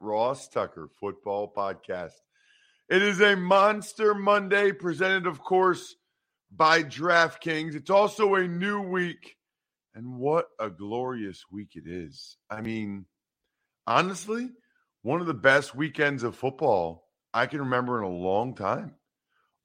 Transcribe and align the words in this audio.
Ross 0.00 0.48
Tucker 0.48 0.88
Football 1.00 1.52
Podcast. 1.56 2.12
It 2.88 3.02
is 3.02 3.20
a 3.20 3.36
Monster 3.36 4.14
Monday 4.14 4.72
presented, 4.72 5.26
of 5.26 5.42
course, 5.42 5.94
by 6.54 6.82
DraftKings. 6.82 7.74
It's 7.74 7.90
also 7.90 8.34
a 8.34 8.46
new 8.46 8.80
week. 8.80 9.36
And 9.94 10.16
what 10.16 10.46
a 10.58 10.70
glorious 10.70 11.44
week 11.50 11.76
it 11.76 11.84
is. 11.86 12.36
I 12.50 12.60
mean, 12.60 13.06
honestly, 13.86 14.50
one 15.02 15.20
of 15.20 15.26
the 15.26 15.34
best 15.34 15.74
weekends 15.74 16.22
of 16.22 16.36
football 16.36 17.08
I 17.32 17.46
can 17.46 17.60
remember 17.60 17.98
in 17.98 18.04
a 18.04 18.16
long 18.16 18.54
time. 18.54 18.94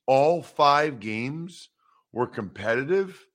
All 0.05 0.41
five 0.41 0.99
games 0.99 1.69
were 2.11 2.27
competitive. 2.27 3.25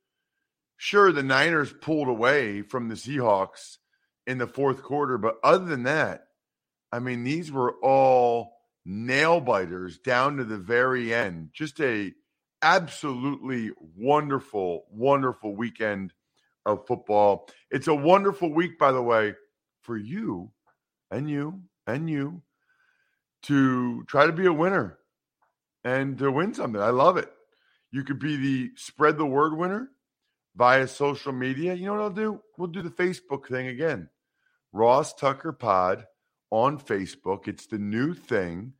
Sure, 0.76 1.12
the 1.12 1.22
Niners 1.22 1.72
pulled 1.72 2.08
away 2.08 2.62
from 2.62 2.88
the 2.88 2.94
Seahawks 2.94 3.76
in 4.26 4.38
the 4.38 4.46
fourth 4.46 4.82
quarter, 4.82 5.18
but 5.18 5.36
other 5.44 5.64
than 5.64 5.84
that, 5.84 6.26
I 6.94 7.00
mean, 7.00 7.24
these 7.24 7.50
were 7.50 7.72
all 7.82 8.52
nail 8.84 9.40
biters 9.40 9.98
down 9.98 10.36
to 10.36 10.44
the 10.44 10.58
very 10.58 11.12
end. 11.12 11.50
Just 11.52 11.80
a 11.80 12.12
absolutely 12.62 13.72
wonderful, 13.96 14.84
wonderful 14.92 15.56
weekend 15.56 16.12
of 16.64 16.86
football. 16.86 17.48
It's 17.68 17.88
a 17.88 17.94
wonderful 17.96 18.54
week, 18.54 18.78
by 18.78 18.92
the 18.92 19.02
way, 19.02 19.34
for 19.82 19.96
you 19.96 20.52
and 21.10 21.28
you 21.28 21.62
and 21.84 22.08
you 22.08 22.42
to 23.42 24.04
try 24.04 24.26
to 24.26 24.32
be 24.32 24.46
a 24.46 24.52
winner 24.52 24.96
and 25.82 26.16
to 26.18 26.30
win 26.30 26.54
something. 26.54 26.80
I 26.80 26.90
love 26.90 27.16
it. 27.16 27.28
You 27.90 28.04
could 28.04 28.20
be 28.20 28.36
the 28.36 28.70
spread 28.76 29.18
the 29.18 29.26
word 29.26 29.58
winner 29.58 29.88
via 30.54 30.86
social 30.86 31.32
media. 31.32 31.74
You 31.74 31.86
know 31.86 31.94
what 31.94 32.02
I'll 32.02 32.10
do? 32.10 32.40
We'll 32.56 32.68
do 32.68 32.82
the 32.82 32.88
Facebook 32.88 33.48
thing 33.48 33.66
again. 33.66 34.10
Ross 34.72 35.12
Tucker 35.12 35.50
Pod 35.50 36.06
on 36.54 36.78
Facebook. 36.78 37.48
It's 37.48 37.66
the 37.66 37.78
new 37.78 38.14
thing. 38.14 38.74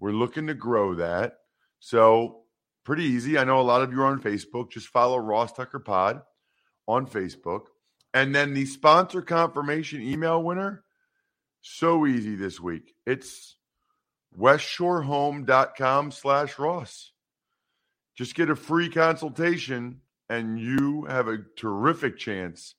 We're 0.00 0.10
looking 0.10 0.48
to 0.48 0.54
grow 0.54 0.96
that. 0.96 1.34
So, 1.78 2.40
pretty 2.84 3.04
easy. 3.04 3.38
I 3.38 3.44
know 3.44 3.60
a 3.60 3.62
lot 3.62 3.82
of 3.82 3.92
you 3.92 4.02
are 4.02 4.06
on 4.06 4.20
Facebook. 4.20 4.72
Just 4.72 4.88
follow 4.88 5.16
Ross 5.16 5.52
Tucker 5.52 5.78
Pod 5.78 6.22
on 6.88 7.06
Facebook. 7.06 7.66
And 8.12 8.34
then 8.34 8.52
the 8.52 8.66
sponsor 8.66 9.22
confirmation 9.22 10.02
email 10.02 10.42
winner, 10.42 10.82
so 11.60 12.04
easy 12.04 12.34
this 12.34 12.58
week. 12.58 12.94
It's 13.06 13.56
westshorehome.com 14.36 16.10
slash 16.10 16.58
Ross. 16.58 17.12
Just 18.16 18.34
get 18.34 18.50
a 18.50 18.56
free 18.56 18.88
consultation 18.88 20.00
and 20.28 20.58
you 20.58 21.04
have 21.04 21.28
a 21.28 21.38
terrific 21.56 22.18
chance 22.18 22.74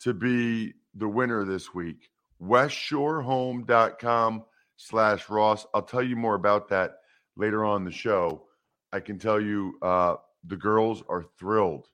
to 0.00 0.12
be 0.12 0.74
the 0.94 1.08
winner 1.08 1.46
this 1.46 1.72
week 1.72 2.10
westshorehome.com 2.44 4.44
slash 4.76 5.28
Ross. 5.28 5.66
I'll 5.74 5.82
tell 5.82 6.02
you 6.02 6.16
more 6.16 6.34
about 6.34 6.68
that 6.68 6.98
later 7.36 7.64
on 7.64 7.84
the 7.84 7.90
show. 7.90 8.44
I 8.92 9.00
can 9.00 9.18
tell 9.18 9.40
you 9.40 9.76
uh, 9.82 10.16
the 10.46 10.56
girls 10.56 11.02
are 11.08 11.24
thrilled. 11.38 11.88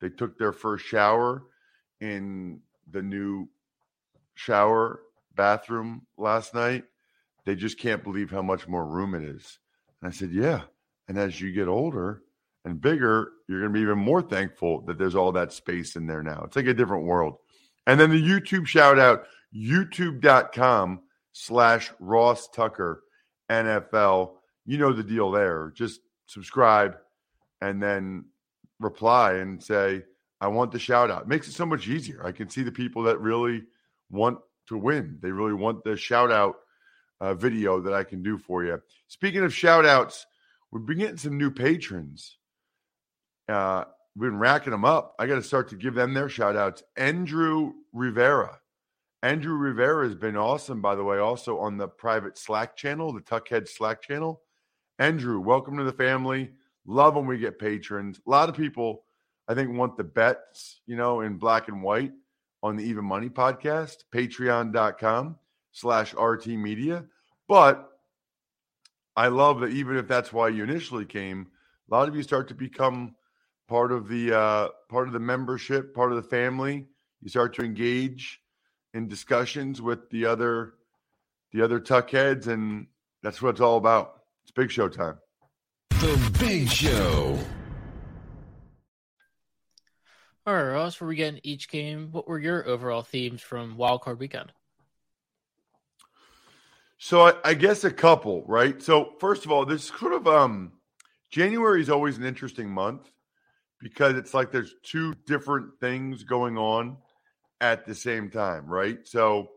They 0.00 0.08
took 0.08 0.38
their 0.38 0.52
first 0.52 0.86
shower 0.86 1.42
in 2.00 2.60
the 2.90 3.02
new 3.02 3.48
shower 4.34 5.00
bathroom 5.34 6.06
last 6.16 6.54
night. 6.54 6.84
They 7.44 7.54
just 7.54 7.78
can't 7.78 8.04
believe 8.04 8.30
how 8.30 8.42
much 8.42 8.68
more 8.68 8.86
room 8.86 9.14
it 9.14 9.22
is. 9.22 9.58
And 10.00 10.08
I 10.08 10.12
said, 10.12 10.30
Yeah. 10.32 10.62
And 11.08 11.18
as 11.18 11.40
you 11.40 11.52
get 11.52 11.68
older 11.68 12.22
and 12.64 12.80
bigger, 12.80 13.32
you're 13.48 13.60
going 13.60 13.72
to 13.72 13.78
be 13.78 13.80
even 13.80 13.98
more 13.98 14.20
thankful 14.20 14.82
that 14.82 14.98
there's 14.98 15.14
all 15.14 15.32
that 15.32 15.54
space 15.54 15.96
in 15.96 16.06
there 16.06 16.22
now. 16.22 16.42
It's 16.44 16.56
like 16.56 16.66
a 16.66 16.74
different 16.74 17.06
world. 17.06 17.38
And 17.86 17.98
then 17.98 18.10
the 18.10 18.22
YouTube 18.22 18.66
shout 18.66 18.98
out 18.98 19.24
youtube.com 19.54 21.00
slash 21.32 21.92
Ross 22.00 22.48
Tucker 22.48 23.04
NFL. 23.50 24.34
You 24.66 24.78
know 24.78 24.92
the 24.92 25.02
deal 25.02 25.30
there. 25.30 25.72
Just 25.74 26.00
subscribe 26.26 26.96
and 27.60 27.82
then 27.82 28.26
reply 28.80 29.34
and 29.34 29.62
say, 29.62 30.02
I 30.40 30.48
want 30.48 30.72
the 30.72 30.78
shout 30.78 31.10
out. 31.10 31.22
It 31.22 31.28
makes 31.28 31.48
it 31.48 31.52
so 31.52 31.66
much 31.66 31.88
easier. 31.88 32.24
I 32.24 32.32
can 32.32 32.48
see 32.48 32.62
the 32.62 32.72
people 32.72 33.02
that 33.04 33.20
really 33.20 33.64
want 34.10 34.38
to 34.68 34.76
win. 34.76 35.18
They 35.20 35.30
really 35.30 35.54
want 35.54 35.82
the 35.84 35.96
shout 35.96 36.30
out 36.30 36.56
uh, 37.20 37.34
video 37.34 37.80
that 37.80 37.92
I 37.92 38.04
can 38.04 38.22
do 38.22 38.38
for 38.38 38.64
you. 38.64 38.80
Speaking 39.08 39.42
of 39.42 39.54
shout 39.54 39.84
outs, 39.84 40.26
we've 40.70 40.86
been 40.86 40.98
getting 40.98 41.16
some 41.16 41.38
new 41.38 41.50
patrons. 41.50 42.36
Uh, 43.48 43.84
we've 44.14 44.30
been 44.30 44.38
racking 44.38 44.70
them 44.70 44.84
up. 44.84 45.14
I 45.18 45.26
got 45.26 45.36
to 45.36 45.42
start 45.42 45.68
to 45.70 45.76
give 45.76 45.94
them 45.94 46.14
their 46.14 46.28
shout 46.28 46.56
outs. 46.56 46.82
Andrew 46.96 47.72
Rivera. 47.92 48.58
Andrew 49.22 49.54
Rivera 49.54 50.06
has 50.06 50.14
been 50.14 50.36
awesome, 50.36 50.80
by 50.80 50.94
the 50.94 51.02
way, 51.02 51.18
also 51.18 51.58
on 51.58 51.76
the 51.76 51.88
private 51.88 52.38
Slack 52.38 52.76
channel, 52.76 53.12
the 53.12 53.20
Tuckhead 53.20 53.68
Slack 53.68 54.00
channel. 54.00 54.42
Andrew, 55.00 55.40
welcome 55.40 55.76
to 55.76 55.82
the 55.82 55.92
family. 55.92 56.52
Love 56.86 57.16
when 57.16 57.26
we 57.26 57.36
get 57.36 57.58
patrons. 57.58 58.20
A 58.24 58.30
lot 58.30 58.48
of 58.48 58.56
people, 58.56 59.02
I 59.48 59.54
think, 59.54 59.76
want 59.76 59.96
the 59.96 60.04
bets, 60.04 60.82
you 60.86 60.96
know, 60.96 61.22
in 61.22 61.36
black 61.36 61.66
and 61.66 61.82
white 61.82 62.12
on 62.62 62.76
the 62.76 62.84
Even 62.84 63.04
Money 63.04 63.28
podcast, 63.28 64.04
patreon.com 64.14 65.36
slash 65.72 66.14
RT 66.14 66.46
Media. 66.48 67.04
But 67.48 67.90
I 69.16 69.26
love 69.28 69.58
that 69.60 69.70
even 69.70 69.96
if 69.96 70.06
that's 70.06 70.32
why 70.32 70.48
you 70.48 70.62
initially 70.62 71.04
came, 71.04 71.48
a 71.90 71.94
lot 71.94 72.08
of 72.08 72.14
you 72.14 72.22
start 72.22 72.46
to 72.48 72.54
become 72.54 73.16
part 73.68 73.90
of 73.90 74.06
the 74.08 74.36
uh, 74.36 74.68
part 74.88 75.08
of 75.08 75.12
the 75.12 75.18
membership, 75.18 75.92
part 75.92 76.12
of 76.12 76.22
the 76.22 76.28
family. 76.28 76.86
You 77.20 77.28
start 77.28 77.52
to 77.56 77.62
engage 77.62 78.40
in 78.94 79.08
discussions 79.08 79.80
with 79.80 80.10
the 80.10 80.26
other 80.26 80.74
the 81.52 81.62
other 81.62 81.80
tuck 81.80 82.10
heads, 82.10 82.46
and 82.46 82.86
that's 83.22 83.40
what 83.40 83.50
it's 83.50 83.60
all 83.60 83.76
about. 83.76 84.22
It's 84.42 84.52
big 84.52 84.70
show 84.70 84.88
time. 84.88 85.18
The 85.90 86.36
Big 86.38 86.68
Show. 86.70 87.38
All 90.46 90.54
right, 90.54 90.70
Ross, 90.70 90.94
before 90.94 91.08
we 91.08 91.16
get 91.16 91.34
in 91.34 91.40
each 91.42 91.68
game, 91.68 92.08
what 92.12 92.28
were 92.28 92.38
your 92.38 92.66
overall 92.66 93.02
themes 93.02 93.42
from 93.42 93.76
wildcard 93.76 94.18
Weekend? 94.18 94.52
So 96.98 97.26
I, 97.26 97.34
I 97.44 97.54
guess 97.54 97.84
a 97.84 97.90
couple, 97.90 98.44
right? 98.46 98.82
So 98.82 99.12
first 99.18 99.44
of 99.44 99.52
all, 99.52 99.66
this 99.66 99.84
sort 99.84 100.12
of 100.12 100.26
um 100.26 100.72
January 101.30 101.80
is 101.80 101.90
always 101.90 102.16
an 102.16 102.24
interesting 102.24 102.70
month 102.70 103.10
because 103.80 104.16
it's 104.16 104.34
like 104.34 104.50
there's 104.50 104.74
two 104.82 105.14
different 105.26 105.78
things 105.80 106.24
going 106.24 106.56
on 106.56 106.96
at 107.60 107.86
the 107.86 107.94
same 107.94 108.30
time, 108.30 108.66
right? 108.66 109.06
So 109.06 109.50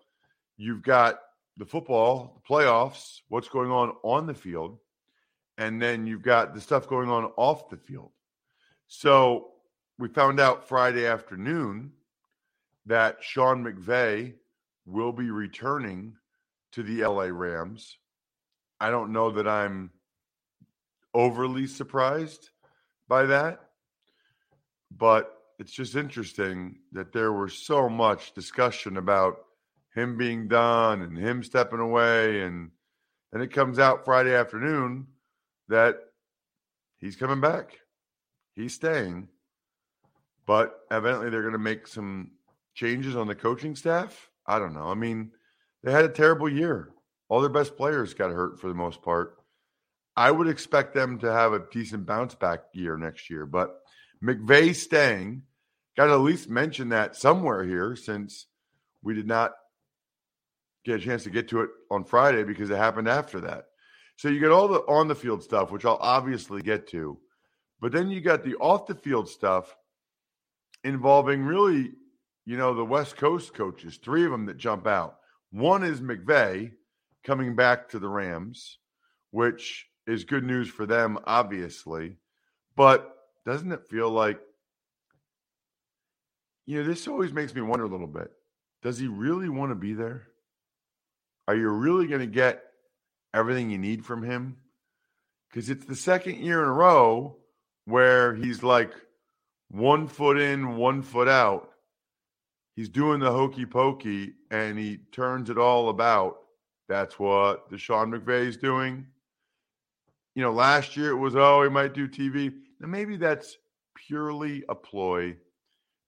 you've 0.58 0.82
got 0.82 1.20
the 1.58 1.66
football, 1.66 2.42
the 2.42 2.54
playoffs, 2.54 3.20
what's 3.28 3.50
going 3.50 3.72
on 3.72 3.96
on 4.04 4.26
the 4.26 4.34
field, 4.34 4.80
and 5.58 5.82
then 5.82 6.08
you've 6.08 6.24
got 6.24 6.54
the 6.54 6.62
stuff 6.62 6.88
going 6.88 7.10
on 7.10 7.26
off 7.38 7.70
the 7.70 7.78
field. 7.78 8.12
So 8.88 9.52
we 9.98 10.08
found 10.08 10.40
out 10.40 10.68
Friday 10.68 11.06
afternoon 11.06 11.92
that 12.88 13.18
Sean 13.22 13.64
McVay 13.64 14.34
will 14.86 15.12
be 15.12 15.30
returning 15.30 16.16
to 16.72 16.84
the 16.84 17.06
LA 17.06 17.26
Rams. 17.26 17.98
I 18.80 18.90
don't 18.90 19.14
know 19.14 19.32
that 19.32 19.48
I'm 19.48 19.92
overly 21.14 21.68
surprised 21.68 22.50
by 23.08 23.26
that, 23.28 23.60
but 24.90 25.41
it's 25.62 25.72
just 25.72 25.96
interesting 25.96 26.80
that 26.92 27.14
there 27.14 27.32
was 27.32 27.54
so 27.54 27.88
much 27.88 28.34
discussion 28.34 28.98
about 28.98 29.38
him 29.94 30.18
being 30.18 30.48
done 30.48 31.04
and 31.04 31.16
him 31.16 31.44
stepping 31.44 31.80
away 31.80 32.42
and 32.42 32.72
then 33.32 33.44
it 33.44 33.54
comes 33.54 33.78
out 33.78 34.04
Friday 34.04 34.34
afternoon 34.34 35.06
that 35.70 35.98
he's 36.98 37.16
coming 37.16 37.40
back. 37.40 37.78
He's 38.56 38.74
staying. 38.74 39.28
But 40.48 40.80
evidently 40.90 41.30
they're 41.30 41.44
going 41.44 41.54
to 41.54 41.60
make 41.60 41.86
some 41.86 42.32
changes 42.74 43.16
on 43.16 43.28
the 43.28 43.36
coaching 43.36 43.76
staff. 43.76 44.32
I 44.48 44.58
don't 44.58 44.74
know. 44.74 44.88
I 44.88 44.96
mean, 44.96 45.30
they 45.84 45.92
had 45.92 46.06
a 46.06 46.10
terrible 46.10 46.50
year. 46.50 46.90
All 47.30 47.40
their 47.40 47.52
best 47.52 47.78
players 47.78 48.16
got 48.16 48.32
hurt 48.32 48.60
for 48.60 48.68
the 48.68 48.74
most 48.74 49.04
part. 49.04 49.38
I 50.18 50.32
would 50.32 50.48
expect 50.48 50.96
them 50.96 51.20
to 51.20 51.32
have 51.32 51.54
a 51.54 51.68
decent 51.72 52.08
bounce 52.08 52.34
back 52.34 52.62
year 52.74 52.98
next 52.98 53.30
year, 53.30 53.46
but 53.46 53.78
McVay 54.24 54.76
staying, 54.76 55.44
got 55.98 56.08
to 56.08 56.14
at 56.14 56.20
least 56.22 56.50
mention 56.50 56.90
that 56.90 57.16
somewhere 57.16 57.64
here 57.64 57.96
since 57.96 58.48
we 59.04 59.14
did 59.14 59.28
not 59.28 59.52
get 60.86 61.02
a 61.02 61.04
chance 61.04 61.24
to 61.24 61.30
get 61.30 61.48
to 61.50 61.62
it 61.62 61.70
on 61.90 62.04
Friday 62.04 62.44
because 62.44 62.70
it 62.70 62.78
happened 62.78 63.08
after 63.08 63.42
that. 63.42 63.66
So 64.18 64.30
you 64.30 64.40
get 64.40 64.52
all 64.52 64.68
the 64.68 64.80
on 64.82 65.08
the 65.08 65.16
field 65.16 65.44
stuff, 65.44 65.72
which 65.72 65.86
I'll 65.86 65.98
obviously 66.02 66.62
get 66.62 66.88
to, 66.90 67.18
but 67.80 67.92
then 67.92 68.10
you 68.10 68.22
got 68.22 68.44
the 68.44 68.56
off 68.56 68.86
the 68.86 68.96
field 68.96 69.28
stuff 69.28 69.76
involving 70.84 71.44
really, 71.44 71.92
you 72.46 72.58
know, 72.58 72.74
the 72.74 72.86
West 72.86 73.18
Coast 73.18 73.54
coaches, 73.54 73.98
three 73.98 74.26
of 74.26 74.32
them 74.32 74.46
that 74.46 74.58
jump 74.58 74.88
out. 74.88 75.18
One 75.52 75.84
is 75.84 76.02
McVay 76.02 76.72
coming 77.24 77.56
back 77.56 77.90
to 77.90 78.00
the 78.00 78.10
Rams, 78.10 78.78
which 79.32 79.88
is 80.08 80.24
good 80.24 80.44
news 80.44 80.70
for 80.70 80.86
them, 80.86 81.18
obviously. 81.26 82.18
But 82.76 83.16
doesn't 83.46 83.72
it 83.72 83.88
feel 83.90 84.10
like, 84.10 84.40
you 86.72 86.82
know, 86.82 86.88
this 86.88 87.06
always 87.06 87.34
makes 87.34 87.54
me 87.54 87.60
wonder 87.60 87.84
a 87.84 87.90
little 87.90 88.08
bit. 88.08 88.32
Does 88.82 88.98
he 88.98 89.08
really 89.08 89.50
want 89.50 89.72
to 89.72 89.76
be 89.76 89.94
there? 89.94 90.30
Are 91.50 91.56
you 91.56 91.68
really 91.68 92.08
going 92.08 92.22
to 92.22 92.28
get 92.28 92.64
everything 93.34 93.70
you 93.70 93.78
need 93.78 94.06
from 94.06 94.24
him? 94.24 94.56
Because 95.50 95.70
it's 95.70 95.84
the 95.84 95.98
second 95.98 96.38
year 96.38 96.64
in 96.64 96.70
a 96.70 96.72
row 96.72 97.36
where 97.84 98.34
he's 98.34 98.64
like 98.64 98.94
one 99.68 100.08
foot 100.08 100.40
in, 100.40 100.78
one 100.78 101.02
foot 101.02 101.28
out. 101.28 101.72
He's 102.78 102.88
doing 102.88 103.20
the 103.20 103.34
hokey 103.34 103.66
pokey 103.66 104.32
and 104.50 104.80
he 104.80 105.00
turns 105.12 105.50
it 105.50 105.58
all 105.58 105.90
about. 105.90 106.38
That's 106.88 107.20
what 107.20 107.70
the 107.70 107.78
Sean 107.78 108.14
McVay 108.14 108.48
is 108.48 108.56
doing. 108.56 109.08
You 110.36 110.44
know, 110.44 110.54
last 110.54 110.96
year 110.96 111.10
it 111.10 111.18
was, 111.18 111.36
oh, 111.36 111.64
he 111.64 111.70
might 111.70 111.94
do 111.94 112.08
TV. 112.08 112.54
Now 112.80 112.88
maybe 112.88 113.18
that's 113.18 113.58
purely 114.08 114.64
a 114.70 114.76
ploy 114.76 115.36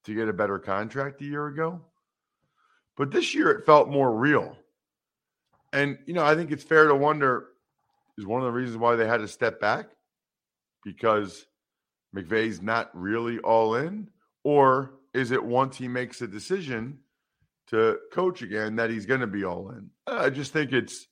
to 0.04 0.14
get 0.14 0.28
a 0.28 0.32
better 0.32 0.58
contract 0.58 1.20
a 1.20 1.24
year 1.24 1.46
ago. 1.46 1.80
But 2.96 3.10
this 3.10 3.34
year 3.34 3.50
it 3.50 3.66
felt 3.66 3.88
more 3.88 4.14
real. 4.14 4.56
And, 5.72 5.98
you 6.06 6.14
know, 6.14 6.24
I 6.24 6.34
think 6.34 6.52
it's 6.52 6.62
fair 6.62 6.86
to 6.86 6.94
wonder 6.94 7.46
is 8.16 8.26
one 8.26 8.40
of 8.40 8.46
the 8.46 8.52
reasons 8.52 8.78
why 8.78 8.94
they 8.94 9.06
had 9.06 9.20
to 9.20 9.28
step 9.28 9.60
back 9.60 9.86
because 10.84 11.46
McVay's 12.14 12.62
not 12.62 12.90
really 12.94 13.38
all 13.38 13.74
in? 13.74 14.08
Or 14.44 14.94
is 15.12 15.30
it 15.30 15.44
once 15.44 15.76
he 15.76 15.88
makes 15.88 16.20
a 16.22 16.28
decision 16.28 16.98
to 17.68 17.98
coach 18.12 18.42
again 18.42 18.76
that 18.76 18.90
he's 18.90 19.06
going 19.06 19.20
to 19.20 19.26
be 19.26 19.44
all 19.44 19.70
in? 19.70 19.90
I 20.06 20.30
just 20.30 20.52
think 20.52 20.72
it's 20.72 21.08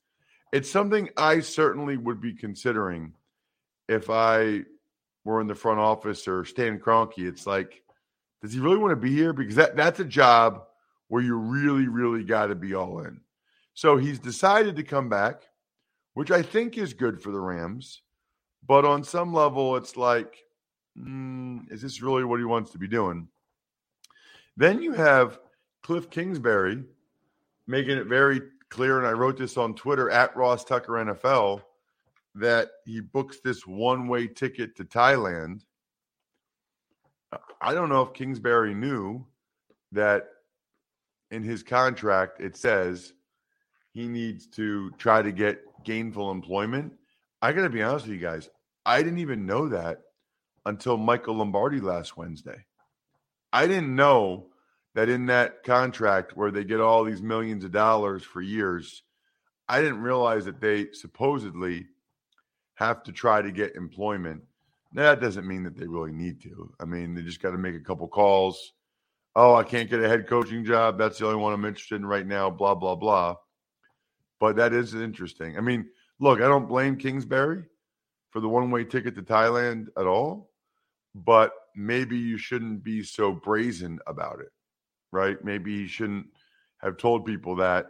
it's 0.52 0.70
something 0.70 1.08
I 1.16 1.40
certainly 1.40 1.96
would 1.96 2.20
be 2.20 2.34
considering 2.34 3.14
if 3.88 4.10
I 4.10 4.62
were 5.24 5.40
in 5.40 5.46
the 5.46 5.54
front 5.54 5.80
office 5.80 6.28
or 6.28 6.44
Stan 6.44 6.78
Kroenke. 6.78 7.26
It's 7.26 7.46
like, 7.46 7.82
does 8.42 8.52
he 8.52 8.60
really 8.60 8.76
want 8.76 8.90
to 8.92 8.96
be 8.96 9.14
here? 9.14 9.32
Because 9.32 9.54
that, 9.54 9.76
that's 9.76 10.00
a 10.00 10.04
job 10.04 10.64
where 11.08 11.22
you 11.22 11.36
really, 11.36 11.86
really 11.86 12.24
got 12.24 12.46
to 12.46 12.54
be 12.54 12.74
all 12.74 13.00
in. 13.00 13.20
So 13.74 13.96
he's 13.96 14.18
decided 14.18 14.76
to 14.76 14.82
come 14.82 15.08
back, 15.08 15.42
which 16.14 16.30
I 16.30 16.42
think 16.42 16.76
is 16.76 16.92
good 16.92 17.22
for 17.22 17.30
the 17.30 17.40
Rams. 17.40 18.02
But 18.66 18.84
on 18.84 19.04
some 19.04 19.32
level, 19.32 19.76
it's 19.76 19.96
like, 19.96 20.44
mm, 20.98 21.70
is 21.70 21.82
this 21.82 22.02
really 22.02 22.24
what 22.24 22.40
he 22.40 22.44
wants 22.44 22.70
to 22.72 22.78
be 22.78 22.88
doing? 22.88 23.28
Then 24.56 24.82
you 24.82 24.92
have 24.92 25.38
Cliff 25.82 26.10
Kingsbury 26.10 26.84
making 27.66 27.96
it 27.96 28.06
very 28.06 28.40
clear, 28.68 28.98
and 28.98 29.06
I 29.06 29.12
wrote 29.12 29.36
this 29.36 29.56
on 29.56 29.74
Twitter 29.74 30.10
at 30.10 30.36
Ross 30.36 30.64
Tucker 30.64 30.92
NFL 30.92 31.62
that 32.34 32.70
he 32.84 33.00
books 33.00 33.38
this 33.44 33.66
one 33.66 34.08
way 34.08 34.26
ticket 34.26 34.76
to 34.76 34.84
Thailand. 34.84 35.62
I 37.60 37.74
don't 37.74 37.88
know 37.88 38.02
if 38.02 38.12
Kingsbury 38.12 38.74
knew 38.74 39.26
that 39.92 40.24
in 41.30 41.42
his 41.42 41.62
contract 41.62 42.40
it 42.40 42.56
says 42.56 43.12
he 43.92 44.08
needs 44.08 44.46
to 44.48 44.90
try 44.98 45.22
to 45.22 45.32
get 45.32 45.62
gainful 45.84 46.30
employment. 46.30 46.92
I 47.40 47.52
got 47.52 47.62
to 47.62 47.70
be 47.70 47.82
honest 47.82 48.06
with 48.06 48.14
you 48.14 48.20
guys. 48.20 48.48
I 48.84 49.02
didn't 49.02 49.18
even 49.20 49.46
know 49.46 49.68
that 49.68 50.02
until 50.66 50.96
Michael 50.96 51.36
Lombardi 51.36 51.80
last 51.80 52.16
Wednesday. 52.16 52.64
I 53.52 53.66
didn't 53.66 53.94
know 53.94 54.48
that 54.94 55.08
in 55.08 55.26
that 55.26 55.62
contract 55.62 56.36
where 56.36 56.50
they 56.50 56.64
get 56.64 56.80
all 56.80 57.04
these 57.04 57.22
millions 57.22 57.64
of 57.64 57.72
dollars 57.72 58.22
for 58.22 58.40
years, 58.40 59.02
I 59.68 59.80
didn't 59.80 60.02
realize 60.02 60.44
that 60.44 60.60
they 60.60 60.92
supposedly 60.92 61.86
have 62.74 63.02
to 63.04 63.12
try 63.12 63.42
to 63.42 63.50
get 63.50 63.74
employment. 63.74 64.42
That 64.94 65.20
doesn't 65.20 65.46
mean 65.46 65.62
that 65.64 65.76
they 65.76 65.86
really 65.86 66.12
need 66.12 66.42
to. 66.42 66.72
I 66.80 66.84
mean, 66.84 67.14
they 67.14 67.22
just 67.22 67.42
got 67.42 67.52
to 67.52 67.58
make 67.58 67.74
a 67.74 67.80
couple 67.80 68.08
calls. 68.08 68.72
Oh, 69.34 69.54
I 69.54 69.62
can't 69.62 69.88
get 69.88 70.02
a 70.02 70.08
head 70.08 70.26
coaching 70.26 70.64
job. 70.64 70.98
That's 70.98 71.18
the 71.18 71.26
only 71.26 71.40
one 71.40 71.54
I'm 71.54 71.64
interested 71.64 71.96
in 71.96 72.06
right 72.06 72.26
now, 72.26 72.50
blah, 72.50 72.74
blah, 72.74 72.96
blah. 72.96 73.36
But 74.38 74.56
that 74.56 74.74
is 74.74 74.94
interesting. 74.94 75.56
I 75.56 75.60
mean, 75.60 75.88
look, 76.20 76.40
I 76.40 76.48
don't 76.48 76.68
blame 76.68 76.96
Kingsbury 76.96 77.64
for 78.30 78.40
the 78.40 78.48
one 78.48 78.70
way 78.70 78.84
ticket 78.84 79.14
to 79.14 79.22
Thailand 79.22 79.86
at 79.96 80.06
all, 80.06 80.50
but 81.14 81.52
maybe 81.74 82.18
you 82.18 82.36
shouldn't 82.36 82.84
be 82.84 83.02
so 83.02 83.32
brazen 83.32 83.98
about 84.06 84.40
it, 84.40 84.50
right? 85.10 85.42
Maybe 85.42 85.72
you 85.72 85.86
shouldn't 85.86 86.26
have 86.82 86.98
told 86.98 87.24
people 87.24 87.56
that 87.56 87.86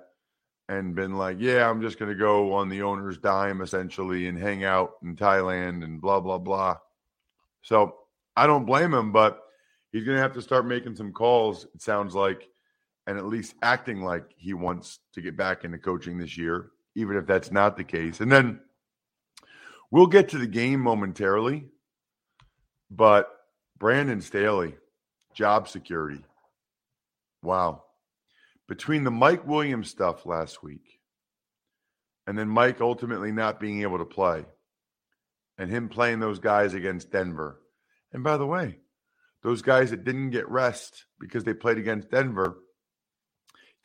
and 0.68 0.94
been 0.94 1.16
like, 1.16 1.38
yeah, 1.40 1.68
I'm 1.68 1.82
just 1.82 1.98
going 1.98 2.10
to 2.10 2.18
go 2.18 2.52
on 2.52 2.68
the 2.68 2.82
owner's 2.82 3.18
dime 3.18 3.60
essentially 3.60 4.28
and 4.28 4.38
hang 4.38 4.64
out 4.64 4.92
in 5.02 5.16
Thailand 5.16 5.82
and 5.82 6.00
blah, 6.00 6.20
blah, 6.20 6.38
blah. 6.38 6.76
So 7.62 7.96
I 8.36 8.46
don't 8.46 8.66
blame 8.66 8.92
him, 8.92 9.12
but 9.12 9.40
he's 9.90 10.04
going 10.04 10.16
to 10.16 10.22
have 10.22 10.34
to 10.34 10.42
start 10.42 10.66
making 10.66 10.96
some 10.96 11.12
calls, 11.12 11.66
it 11.74 11.82
sounds 11.82 12.14
like, 12.14 12.48
and 13.06 13.18
at 13.18 13.26
least 13.26 13.54
acting 13.62 14.02
like 14.02 14.24
he 14.36 14.54
wants 14.54 15.00
to 15.14 15.20
get 15.20 15.36
back 15.36 15.64
into 15.64 15.78
coaching 15.78 16.18
this 16.18 16.36
year, 16.36 16.70
even 16.94 17.16
if 17.16 17.26
that's 17.26 17.50
not 17.50 17.76
the 17.76 17.84
case. 17.84 18.20
And 18.20 18.30
then 18.30 18.60
we'll 19.90 20.06
get 20.06 20.28
to 20.30 20.38
the 20.38 20.46
game 20.46 20.80
momentarily, 20.80 21.66
but 22.90 23.28
Brandon 23.78 24.20
Staley, 24.20 24.76
job 25.34 25.68
security. 25.68 26.24
Wow 27.42 27.82
between 28.72 29.04
the 29.04 29.10
Mike 29.10 29.46
Williams 29.46 29.90
stuff 29.90 30.24
last 30.24 30.62
week 30.62 30.98
and 32.26 32.38
then 32.38 32.48
Mike 32.48 32.80
ultimately 32.80 33.30
not 33.30 33.60
being 33.60 33.82
able 33.82 33.98
to 33.98 34.04
play 34.06 34.46
and 35.58 35.70
him 35.70 35.88
playing 35.88 36.20
those 36.20 36.38
guys 36.38 36.74
against 36.74 37.10
Denver. 37.10 37.60
And 38.12 38.22
by 38.22 38.36
the 38.36 38.46
way, 38.46 38.78
those 39.42 39.62
guys 39.62 39.90
that 39.90 40.04
didn't 40.04 40.30
get 40.30 40.48
rest 40.48 41.06
because 41.18 41.44
they 41.44 41.54
played 41.54 41.78
against 41.78 42.10
Denver 42.10 42.58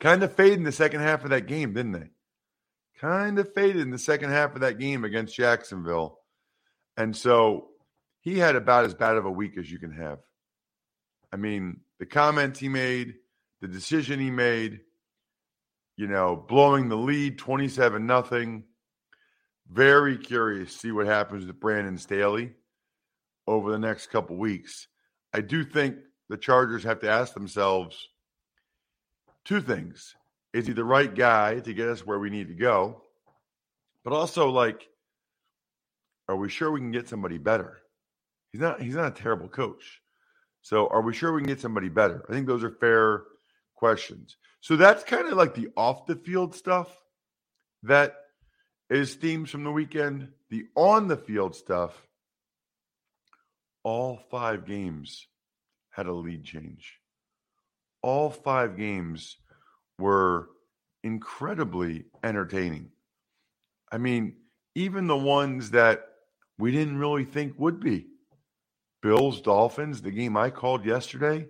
kind 0.00 0.22
of 0.22 0.32
faded 0.34 0.58
in 0.58 0.64
the 0.64 0.72
second 0.72 1.00
half 1.00 1.24
of 1.24 1.30
that 1.30 1.46
game, 1.46 1.72
didn't 1.72 1.92
they? 1.92 2.10
Kind 3.00 3.38
of 3.38 3.52
faded 3.52 3.82
in 3.82 3.90
the 3.90 3.98
second 3.98 4.30
half 4.30 4.54
of 4.54 4.60
that 4.60 4.78
game 4.78 5.04
against 5.04 5.36
Jacksonville. 5.36 6.18
And 6.96 7.16
so 7.16 7.68
he 8.20 8.38
had 8.38 8.56
about 8.56 8.84
as 8.84 8.94
bad 8.94 9.16
of 9.16 9.24
a 9.24 9.30
week 9.30 9.56
as 9.56 9.70
you 9.70 9.78
can 9.78 9.92
have. 9.92 10.18
I 11.32 11.36
mean, 11.36 11.80
the 11.98 12.06
comments 12.06 12.58
he 12.58 12.68
made, 12.68 13.14
the 13.60 13.68
decision 13.68 14.18
he 14.18 14.30
made, 14.30 14.80
you 15.96 16.06
know, 16.06 16.36
blowing 16.36 16.88
the 16.88 16.96
lead 16.96 17.38
27 17.38 18.06
nothing. 18.06 18.64
Very 19.70 20.16
curious 20.16 20.72
to 20.72 20.78
see 20.78 20.92
what 20.92 21.06
happens 21.06 21.46
with 21.46 21.60
Brandon 21.60 21.98
Staley 21.98 22.52
over 23.46 23.70
the 23.70 23.78
next 23.78 24.06
couple 24.08 24.36
weeks. 24.36 24.88
I 25.34 25.40
do 25.40 25.64
think 25.64 25.96
the 26.28 26.36
Chargers 26.36 26.84
have 26.84 27.00
to 27.00 27.10
ask 27.10 27.34
themselves 27.34 28.08
two 29.44 29.60
things. 29.60 30.14
Is 30.54 30.66
he 30.66 30.72
the 30.72 30.84
right 30.84 31.14
guy 31.14 31.60
to 31.60 31.74
get 31.74 31.88
us 31.88 32.06
where 32.06 32.18
we 32.18 32.30
need 32.30 32.48
to 32.48 32.54
go? 32.54 33.02
But 34.04 34.12
also 34.12 34.48
like 34.48 34.88
are 36.28 36.36
we 36.36 36.48
sure 36.50 36.70
we 36.70 36.80
can 36.80 36.90
get 36.90 37.08
somebody 37.08 37.38
better? 37.38 37.78
He's 38.52 38.60
not 38.60 38.80
he's 38.80 38.94
not 38.94 39.18
a 39.18 39.22
terrible 39.22 39.48
coach. 39.48 40.00
So 40.62 40.86
are 40.88 41.02
we 41.02 41.14
sure 41.14 41.32
we 41.32 41.40
can 41.40 41.48
get 41.48 41.60
somebody 41.60 41.88
better? 41.88 42.24
I 42.28 42.32
think 42.32 42.46
those 42.46 42.64
are 42.64 42.70
fair 42.70 43.24
questions. 43.74 44.36
So 44.60 44.76
that's 44.76 45.04
kind 45.04 45.26
of 45.26 45.34
like 45.34 45.54
the 45.54 45.68
off 45.76 46.06
the 46.06 46.16
field 46.16 46.54
stuff 46.54 46.94
that 47.84 48.16
is 48.90 49.14
themes 49.14 49.50
from 49.50 49.64
the 49.64 49.72
weekend. 49.72 50.28
The 50.50 50.66
on 50.74 51.08
the 51.08 51.16
field 51.16 51.54
stuff, 51.54 52.06
all 53.82 54.20
five 54.30 54.66
games 54.66 55.26
had 55.90 56.06
a 56.06 56.12
lead 56.12 56.44
change. 56.44 56.98
All 58.02 58.30
five 58.30 58.76
games 58.76 59.36
were 59.98 60.48
incredibly 61.02 62.06
entertaining. 62.22 62.90
I 63.90 63.98
mean, 63.98 64.36
even 64.74 65.06
the 65.06 65.16
ones 65.16 65.70
that 65.70 66.06
we 66.58 66.72
didn't 66.72 66.98
really 66.98 67.24
think 67.24 67.54
would 67.58 67.80
be. 67.80 68.06
Bills, 69.02 69.40
Dolphins, 69.40 70.02
the 70.02 70.10
game 70.10 70.36
I 70.36 70.50
called 70.50 70.84
yesterday, 70.84 71.46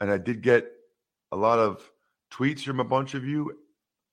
and 0.00 0.10
I 0.10 0.18
did 0.18 0.42
get 0.42 0.70
a 1.32 1.36
lot 1.36 1.58
of 1.58 1.80
tweets 2.32 2.62
from 2.62 2.80
a 2.80 2.84
bunch 2.84 3.14
of 3.14 3.24
you 3.24 3.56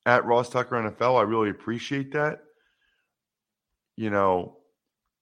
at 0.06 0.26
Ross 0.26 0.50
Tucker 0.50 0.76
NFL. 0.76 1.20
I 1.20 1.24
really 1.24 1.50
appreciate 1.50 2.12
that. 2.14 2.40
You 3.96 4.10
know, 4.10 4.58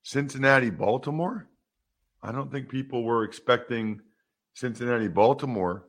Cincinnati, 0.04 0.70
Baltimore. 0.70 1.48
I 2.24 2.32
don't 2.32 2.52
think 2.52 2.70
people 2.70 3.04
were 3.04 3.24
expecting 3.24 4.02
Cincinnati, 4.54 5.08
Baltimore 5.08 5.88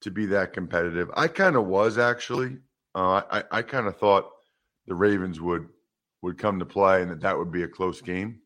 to 0.00 0.10
be 0.10 0.26
that 0.26 0.52
competitive. 0.52 1.10
I 1.14 1.28
kind 1.28 1.56
of 1.56 1.66
was 1.66 1.98
actually. 1.98 2.58
Uh, 2.94 3.22
I, 3.30 3.44
I 3.50 3.62
kind 3.62 3.86
of 3.86 3.96
thought 3.96 4.28
the 4.86 4.94
Ravens 4.94 5.40
would 5.40 5.68
would 6.22 6.38
come 6.38 6.58
to 6.58 6.66
play 6.66 7.02
and 7.02 7.10
that 7.10 7.20
that 7.20 7.36
would 7.36 7.50
be 7.50 7.64
a 7.64 7.68
close 7.68 8.00
game, 8.00 8.40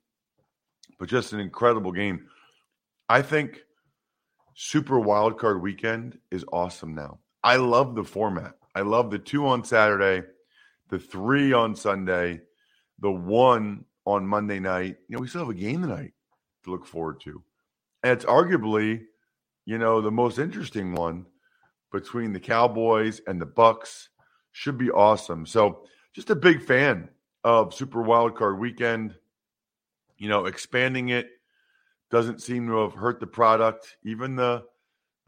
but 0.99 1.09
just 1.09 1.33
an 1.33 1.41
incredible 1.41 1.93
game. 1.93 2.27
I 3.09 3.23
think 3.23 3.61
Super 4.55 4.99
Wild 4.99 5.39
Card 5.39 5.61
Weekend 5.61 6.19
is 6.31 6.45
awesome 6.53 6.95
now. 6.95 7.19
I 7.45 7.57
love 7.57 7.95
the 7.95 8.05
format. 8.05 8.55
I 8.77 8.83
love 8.83 9.11
the 9.11 9.19
two 9.19 9.47
on 9.47 9.65
Saturday, 9.65 10.27
the 10.91 10.99
three 10.99 11.55
on 11.55 11.75
Sunday, 11.75 12.43
the 12.99 13.11
one 13.11 13.87
on 14.05 14.27
Monday 14.27 14.59
night. 14.59 14.99
You 15.09 15.17
know, 15.17 15.23
we 15.23 15.29
still 15.29 15.47
have 15.47 15.49
a 15.49 15.55
game 15.55 15.81
tonight 15.81 16.13
to 16.65 16.73
look 16.73 16.85
forward 16.85 17.19
to. 17.21 17.43
And 18.03 18.13
it's 18.13 18.27
arguably, 18.27 19.05
you 19.65 19.79
know, 19.79 20.03
the 20.03 20.11
most 20.11 20.39
interesting 20.39 20.95
one 20.95 21.25
between 21.91 22.35
the 22.35 22.39
Cowboys 22.39 23.23
and 23.27 23.41
the 23.41 23.47
Bucks. 23.47 24.11
Should 24.53 24.77
be 24.77 24.91
awesome. 24.91 25.47
So, 25.47 25.87
just 26.13 26.29
a 26.29 26.37
big 26.37 26.63
fan 26.63 27.09
of 27.45 27.73
Super 27.73 28.05
Wildcard 28.05 28.59
Weekend. 28.59 29.15
You 30.19 30.29
know, 30.29 30.45
expanding 30.45 31.09
it 31.09 31.31
doesn't 32.11 32.43
seem 32.43 32.67
to 32.67 32.83
have 32.83 32.93
hurt 32.93 33.21
the 33.21 33.27
product. 33.27 33.97
Even 34.05 34.37
the 34.37 34.65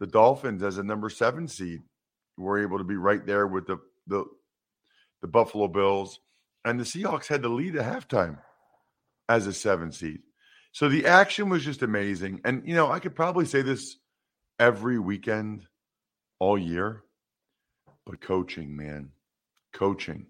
the 0.00 0.06
Dolphins 0.06 0.62
as 0.62 0.76
a 0.76 0.82
number 0.82 1.08
seven 1.08 1.48
seed 1.48 1.80
were 2.38 2.62
able 2.62 2.78
to 2.78 2.84
be 2.84 2.96
right 2.96 3.24
there 3.24 3.46
with 3.46 3.66
the 3.66 3.78
the, 4.06 4.24
the 5.20 5.28
Buffalo 5.28 5.68
Bills, 5.68 6.20
and 6.64 6.80
the 6.80 6.84
Seahawks 6.84 7.26
had 7.26 7.42
the 7.42 7.48
lead 7.48 7.76
at 7.76 7.84
halftime 7.84 8.38
as 9.28 9.46
a 9.46 9.52
seven 9.52 9.92
seed. 9.92 10.20
So 10.72 10.88
the 10.88 11.06
action 11.06 11.48
was 11.48 11.64
just 11.64 11.82
amazing. 11.82 12.40
And 12.44 12.62
you 12.66 12.74
know, 12.74 12.90
I 12.90 13.00
could 13.00 13.14
probably 13.14 13.44
say 13.44 13.62
this 13.62 13.96
every 14.58 14.98
weekend 14.98 15.66
all 16.38 16.58
year, 16.58 17.02
but 18.06 18.20
coaching, 18.20 18.76
man, 18.76 19.10
coaching. 19.72 20.26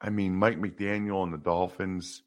I 0.00 0.10
mean, 0.10 0.34
Mike 0.34 0.58
McDaniel 0.58 1.22
and 1.22 1.32
the 1.32 1.38
Dolphins 1.38 2.22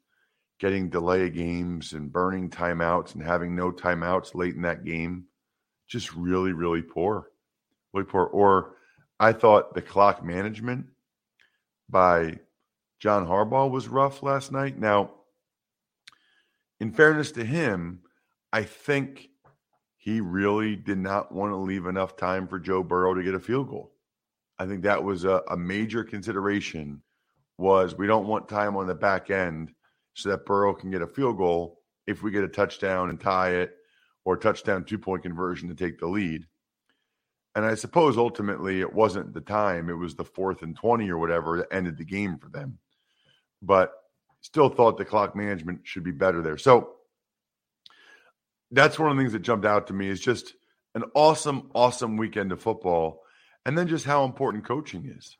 getting 0.58 0.88
delay 0.88 1.28
games 1.28 1.92
and 1.92 2.12
burning 2.12 2.48
timeouts 2.48 3.14
and 3.14 3.22
having 3.22 3.54
no 3.54 3.70
timeouts 3.70 4.34
late 4.34 4.54
in 4.54 4.62
that 4.62 4.84
game, 4.84 5.26
just 5.88 6.14
really, 6.14 6.52
really 6.52 6.80
poor. 6.82 7.28
Really 7.92 8.06
poor. 8.06 8.24
Or 8.24 8.75
I 9.18 9.32
thought 9.32 9.74
the 9.74 9.82
clock 9.82 10.24
management 10.24 10.86
by 11.88 12.40
John 13.00 13.26
Harbaugh 13.26 13.70
was 13.70 13.88
rough 13.88 14.22
last 14.22 14.52
night. 14.52 14.78
Now, 14.78 15.10
in 16.80 16.92
fairness 16.92 17.32
to 17.32 17.44
him, 17.44 18.00
I 18.52 18.62
think 18.62 19.30
he 19.96 20.20
really 20.20 20.76
did 20.76 20.98
not 20.98 21.32
want 21.32 21.52
to 21.52 21.56
leave 21.56 21.86
enough 21.86 22.16
time 22.16 22.46
for 22.46 22.58
Joe 22.58 22.82
Burrow 22.82 23.14
to 23.14 23.22
get 23.22 23.34
a 23.34 23.40
field 23.40 23.68
goal. 23.68 23.92
I 24.58 24.66
think 24.66 24.82
that 24.82 25.02
was 25.02 25.24
a, 25.24 25.42
a 25.50 25.56
major 25.56 26.04
consideration 26.04 27.02
was 27.58 27.96
we 27.96 28.06
don't 28.06 28.26
want 28.26 28.48
time 28.48 28.76
on 28.76 28.86
the 28.86 28.94
back 28.94 29.30
end 29.30 29.72
so 30.14 30.30
that 30.30 30.46
Burrow 30.46 30.74
can 30.74 30.90
get 30.90 31.02
a 31.02 31.06
field 31.06 31.38
goal 31.38 31.80
if 32.06 32.22
we 32.22 32.30
get 32.30 32.44
a 32.44 32.48
touchdown 32.48 33.10
and 33.10 33.20
tie 33.20 33.50
it 33.50 33.74
or 34.24 34.36
touchdown 34.36 34.84
two 34.84 34.98
point 34.98 35.22
conversion 35.22 35.68
to 35.68 35.74
take 35.74 35.98
the 35.98 36.06
lead. 36.06 36.46
And 37.56 37.64
I 37.64 37.74
suppose 37.74 38.18
ultimately 38.18 38.80
it 38.82 38.92
wasn't 38.92 39.32
the 39.32 39.40
time, 39.40 39.88
it 39.88 39.94
was 39.94 40.14
the 40.14 40.26
fourth 40.26 40.60
and 40.60 40.76
20 40.76 41.10
or 41.10 41.16
whatever 41.16 41.56
that 41.56 41.74
ended 41.74 41.96
the 41.96 42.04
game 42.04 42.36
for 42.36 42.50
them. 42.50 42.78
But 43.62 43.94
still 44.42 44.68
thought 44.68 44.98
the 44.98 45.06
clock 45.06 45.34
management 45.34 45.80
should 45.84 46.04
be 46.04 46.10
better 46.10 46.42
there. 46.42 46.58
So 46.58 46.96
that's 48.70 48.98
one 48.98 49.10
of 49.10 49.16
the 49.16 49.22
things 49.22 49.32
that 49.32 49.40
jumped 49.40 49.64
out 49.64 49.86
to 49.86 49.94
me 49.94 50.06
is 50.06 50.20
just 50.20 50.52
an 50.94 51.04
awesome, 51.14 51.70
awesome 51.74 52.18
weekend 52.18 52.52
of 52.52 52.60
football. 52.60 53.22
And 53.64 53.76
then 53.76 53.88
just 53.88 54.04
how 54.04 54.24
important 54.24 54.66
coaching 54.66 55.10
is. 55.16 55.38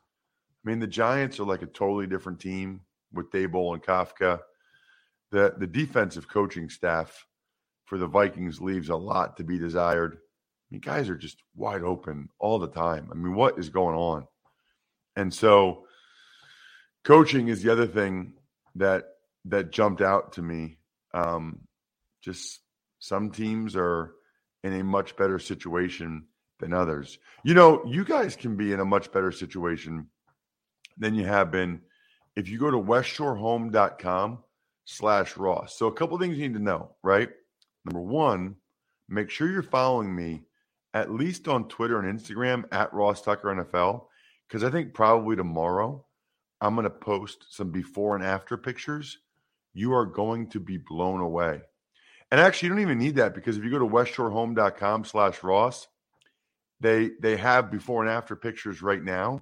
I 0.65 0.69
mean, 0.69 0.79
the 0.79 0.87
Giants 0.87 1.39
are 1.39 1.45
like 1.45 1.61
a 1.61 1.67
totally 1.67 2.07
different 2.07 2.39
team 2.39 2.81
with 3.13 3.31
Daboll 3.31 3.75
and 3.75 3.83
Kafka. 3.83 4.39
The 5.29 5.53
the 5.55 5.67
defensive 5.67 6.27
coaching 6.27 6.69
staff 6.69 7.27
for 7.85 7.99
the 7.99 8.07
Vikings 8.07 8.59
leaves 8.59 8.89
a 8.89 8.95
lot 8.95 9.37
to 9.37 9.43
be 9.43 9.59
desired. 9.59 10.17
I 10.69 10.73
mean, 10.75 10.81
guys 10.81 11.09
are 11.09 11.15
just 11.15 11.37
wide 11.55 11.83
open 11.83 12.29
all 12.39 12.59
the 12.59 12.67
time. 12.67 13.09
I 13.11 13.15
mean, 13.15 13.35
what 13.35 13.57
is 13.57 13.69
going 13.69 13.95
on? 13.95 14.27
And 15.15 15.33
so 15.33 15.85
coaching 17.03 17.47
is 17.47 17.63
the 17.63 17.71
other 17.71 17.87
thing 17.87 18.33
that 18.75 19.05
that 19.45 19.71
jumped 19.71 20.01
out 20.01 20.33
to 20.33 20.41
me. 20.41 20.77
Um, 21.13 21.61
just 22.21 22.59
some 22.99 23.31
teams 23.31 23.75
are 23.75 24.13
in 24.63 24.73
a 24.73 24.83
much 24.83 25.15
better 25.15 25.39
situation 25.39 26.25
than 26.59 26.73
others. 26.73 27.17
You 27.43 27.53
know, 27.53 27.85
you 27.85 28.03
guys 28.03 28.35
can 28.35 28.57
be 28.57 28.73
in 28.73 28.79
a 28.79 28.85
much 28.85 29.11
better 29.11 29.31
situation 29.31 30.07
than 30.97 31.15
you 31.15 31.25
have 31.25 31.51
been 31.51 31.81
if 32.35 32.49
you 32.49 32.59
go 32.59 32.71
to 32.71 32.77
westshorehome.com 32.77 34.39
slash 34.85 35.37
Ross. 35.37 35.77
So 35.77 35.87
a 35.87 35.93
couple 35.93 36.17
things 36.17 36.37
you 36.37 36.47
need 36.47 36.57
to 36.57 36.63
know, 36.63 36.95
right? 37.03 37.29
Number 37.85 38.01
one, 38.01 38.55
make 39.07 39.29
sure 39.29 39.49
you're 39.49 39.63
following 39.63 40.13
me 40.13 40.43
at 40.97 41.13
least 41.13 41.47
on 41.47 41.67
Twitter 41.67 41.99
and 41.99 42.19
Instagram 42.19 42.63
at 42.71 42.91
Ross 42.91 43.21
Tucker 43.21 43.49
NFL, 43.49 44.05
because 44.47 44.63
I 44.63 44.71
think 44.71 44.95
probably 44.95 45.35
tomorrow 45.35 46.03
I'm 46.59 46.73
going 46.73 46.85
to 46.85 46.89
post 46.89 47.45
some 47.51 47.71
before 47.71 48.15
and 48.15 48.25
after 48.25 48.57
pictures. 48.57 49.19
You 49.73 49.93
are 49.93 50.07
going 50.07 50.49
to 50.49 50.59
be 50.59 50.77
blown 50.77 51.21
away. 51.21 51.61
And 52.31 52.41
actually, 52.41 52.67
you 52.67 52.73
don't 52.73 52.81
even 52.81 52.97
need 52.97 53.17
that 53.17 53.35
because 53.35 53.57
if 53.57 53.63
you 53.63 53.69
go 53.69 53.79
to 53.79 53.85
westshorehome.com 53.85 55.05
slash 55.05 55.43
Ross, 55.43 55.87
they 56.79 57.11
they 57.21 57.37
have 57.37 57.71
before 57.71 58.01
and 58.01 58.11
after 58.11 58.35
pictures 58.35 58.81
right 58.81 59.01
now. 59.01 59.41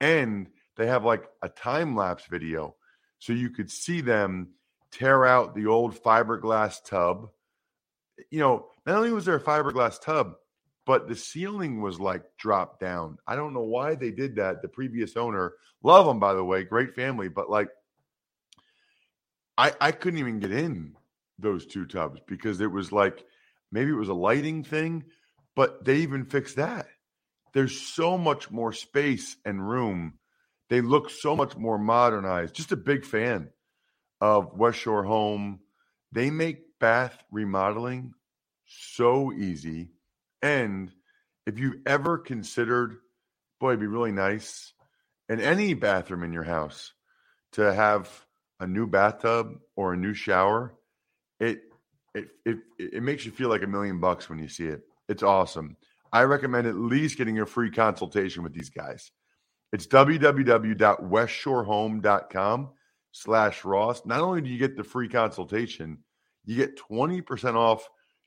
And 0.00 0.48
they 0.76 0.88
have 0.88 1.04
like 1.04 1.24
a 1.42 1.48
time 1.48 1.94
lapse 1.94 2.24
video. 2.26 2.74
So 3.20 3.32
you 3.32 3.50
could 3.50 3.70
see 3.70 4.00
them 4.00 4.48
tear 4.90 5.24
out 5.24 5.54
the 5.54 5.66
old 5.66 5.94
fiberglass 5.94 6.84
tub. 6.84 7.28
You 8.30 8.40
know, 8.40 8.66
not 8.84 8.96
only 8.96 9.12
was 9.12 9.26
there 9.26 9.36
a 9.36 9.40
fiberglass 9.40 10.00
tub, 10.00 10.34
but 10.88 11.06
the 11.06 11.14
ceiling 11.14 11.82
was 11.82 12.00
like 12.00 12.22
dropped 12.38 12.80
down. 12.80 13.18
I 13.26 13.36
don't 13.36 13.52
know 13.52 13.60
why 13.60 13.94
they 13.94 14.10
did 14.10 14.36
that. 14.36 14.62
The 14.62 14.68
previous 14.68 15.18
owner, 15.18 15.52
love 15.82 16.06
them 16.06 16.18
by 16.18 16.32
the 16.32 16.42
way, 16.42 16.64
great 16.64 16.94
family, 16.94 17.28
but 17.28 17.50
like 17.50 17.68
I 19.58 19.74
I 19.82 19.92
couldn't 19.92 20.18
even 20.18 20.40
get 20.40 20.50
in 20.50 20.94
those 21.38 21.66
two 21.66 21.84
tubs 21.84 22.22
because 22.26 22.62
it 22.62 22.72
was 22.72 22.90
like 22.90 23.22
maybe 23.70 23.90
it 23.90 23.96
was 23.96 24.08
a 24.08 24.14
lighting 24.14 24.64
thing, 24.64 25.04
but 25.54 25.84
they 25.84 25.96
even 25.96 26.24
fixed 26.24 26.56
that. 26.56 26.86
There's 27.52 27.78
so 27.78 28.16
much 28.16 28.50
more 28.50 28.72
space 28.72 29.36
and 29.44 29.68
room. 29.68 30.14
They 30.70 30.80
look 30.80 31.10
so 31.10 31.36
much 31.36 31.54
more 31.54 31.78
modernized. 31.78 32.54
Just 32.54 32.72
a 32.72 32.76
big 32.76 33.04
fan 33.04 33.50
of 34.22 34.56
West 34.56 34.78
Shore 34.78 35.04
Home. 35.04 35.60
They 36.12 36.30
make 36.30 36.78
bath 36.78 37.22
remodeling 37.30 38.14
so 38.64 39.34
easy 39.34 39.90
and 40.42 40.92
if 41.46 41.58
you've 41.58 41.80
ever 41.86 42.18
considered, 42.18 42.98
boy, 43.60 43.70
it'd 43.70 43.80
be 43.80 43.86
really 43.86 44.12
nice 44.12 44.72
in 45.28 45.40
any 45.40 45.74
bathroom 45.74 46.22
in 46.22 46.32
your 46.32 46.44
house 46.44 46.92
to 47.52 47.72
have 47.72 48.08
a 48.60 48.66
new 48.66 48.86
bathtub 48.86 49.58
or 49.76 49.92
a 49.92 49.96
new 49.96 50.14
shower. 50.14 50.74
It 51.40 51.62
it 52.14 52.28
it 52.44 52.58
it 52.78 53.02
makes 53.02 53.24
you 53.24 53.32
feel 53.32 53.48
like 53.48 53.62
a 53.62 53.66
million 53.66 54.00
bucks 54.00 54.28
when 54.28 54.38
you 54.38 54.48
see 54.48 54.66
it. 54.66 54.82
It's 55.08 55.22
awesome. 55.22 55.76
I 56.12 56.22
recommend 56.22 56.66
at 56.66 56.76
least 56.76 57.18
getting 57.18 57.40
a 57.40 57.46
free 57.46 57.70
consultation 57.70 58.42
with 58.42 58.54
these 58.54 58.70
guys. 58.70 59.10
It's 59.72 59.86
www.westshorehome.com 59.86 62.70
slash 63.12 63.64
Ross. 63.64 64.06
Not 64.06 64.20
only 64.20 64.40
do 64.40 64.48
you 64.48 64.58
get 64.58 64.76
the 64.76 64.84
free 64.84 65.08
consultation, 65.08 65.98
you 66.44 66.56
get 66.56 66.78
20% 66.78 67.54
off 67.54 67.88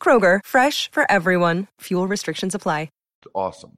Kroger, 0.00 0.40
fresh 0.42 0.90
for 0.90 1.04
everyone. 1.12 1.66
Fuel 1.82 2.08
restrictions 2.08 2.54
apply. 2.54 2.88
awesome. 3.34 3.76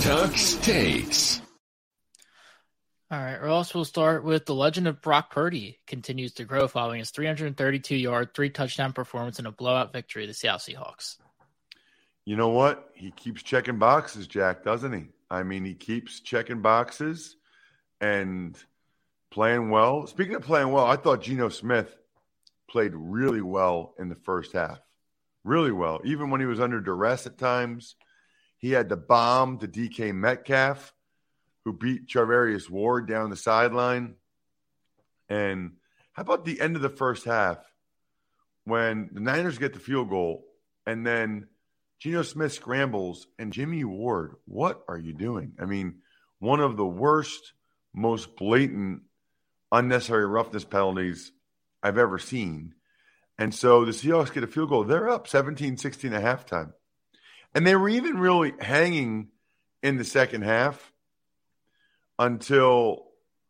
Tuck's 0.00 0.54
takes. 0.56 1.40
All 3.10 3.18
right, 3.18 3.40
Ross, 3.40 3.74
we'll 3.74 3.86
start 3.86 4.22
with 4.22 4.44
the 4.44 4.54
legend 4.54 4.86
of 4.86 5.00
Brock 5.00 5.30
Purdy 5.30 5.78
continues 5.86 6.34
to 6.34 6.44
grow 6.44 6.68
following 6.68 6.98
his 6.98 7.10
332 7.10 7.96
yard, 7.96 8.34
three 8.34 8.50
touchdown 8.50 8.92
performance 8.92 9.38
in 9.38 9.46
a 9.46 9.50
blowout 9.52 9.94
victory 9.94 10.24
of 10.24 10.28
the 10.28 10.34
Seattle 10.34 10.58
Seahawks. 10.58 11.16
You 12.26 12.36
know 12.36 12.50
what? 12.50 12.90
He 12.92 13.10
keeps 13.12 13.42
checking 13.42 13.78
boxes, 13.78 14.26
Jack, 14.26 14.62
doesn't 14.62 14.92
he? 14.92 15.06
I 15.30 15.42
mean, 15.42 15.64
he 15.64 15.74
keeps 15.74 16.20
checking 16.20 16.60
boxes 16.60 17.36
and 17.98 18.56
playing 19.30 19.70
well. 19.70 20.06
Speaking 20.06 20.34
of 20.34 20.42
playing 20.42 20.70
well, 20.70 20.84
I 20.84 20.96
thought 20.96 21.22
Geno 21.22 21.48
Smith 21.48 21.96
played 22.68 22.92
really 22.94 23.40
well 23.40 23.94
in 23.98 24.08
the 24.08 24.14
first 24.14 24.52
half. 24.52 24.78
Really 25.44 25.72
well. 25.72 26.00
Even 26.04 26.30
when 26.30 26.40
he 26.40 26.46
was 26.46 26.60
under 26.60 26.80
duress 26.80 27.26
at 27.26 27.38
times, 27.38 27.96
he 28.58 28.72
had 28.72 28.88
the 28.88 28.96
bomb 28.96 29.58
to 29.58 29.68
DK 29.68 30.14
Metcalf, 30.14 30.92
who 31.64 31.72
beat 31.72 32.08
Charvarius 32.08 32.68
Ward 32.68 33.08
down 33.08 33.30
the 33.30 33.36
sideline. 33.36 34.14
And 35.28 35.72
how 36.12 36.22
about 36.22 36.44
the 36.44 36.60
end 36.60 36.76
of 36.76 36.82
the 36.82 36.88
first 36.88 37.24
half 37.24 37.58
when 38.64 39.10
the 39.12 39.20
Niners 39.20 39.58
get 39.58 39.72
the 39.72 39.78
field 39.78 40.10
goal 40.10 40.44
and 40.86 41.06
then 41.06 41.46
Geno 41.98 42.22
Smith 42.22 42.52
scrambles 42.52 43.26
and 43.38 43.52
Jimmy 43.52 43.84
Ward, 43.84 44.36
what 44.44 44.82
are 44.88 44.98
you 44.98 45.12
doing? 45.12 45.52
I 45.58 45.64
mean, 45.64 45.96
one 46.38 46.60
of 46.60 46.76
the 46.76 46.86
worst, 46.86 47.52
most 47.94 48.36
blatant, 48.36 49.02
unnecessary 49.72 50.26
roughness 50.26 50.64
penalties 50.64 51.32
I've 51.82 51.98
ever 51.98 52.18
seen. 52.18 52.74
And 53.38 53.54
so 53.54 53.84
the 53.84 53.92
Seahawks 53.92 54.32
get 54.32 54.42
a 54.42 54.48
field 54.48 54.70
goal. 54.70 54.84
They're 54.84 55.08
up 55.08 55.28
17 55.28 55.76
16 55.76 56.12
at 56.12 56.22
halftime. 56.22 56.72
And 57.54 57.66
they 57.66 57.76
were 57.76 57.88
even 57.88 58.18
really 58.18 58.52
hanging 58.60 59.28
in 59.82 59.96
the 59.96 60.04
second 60.04 60.42
half 60.42 60.92
until 62.18 63.06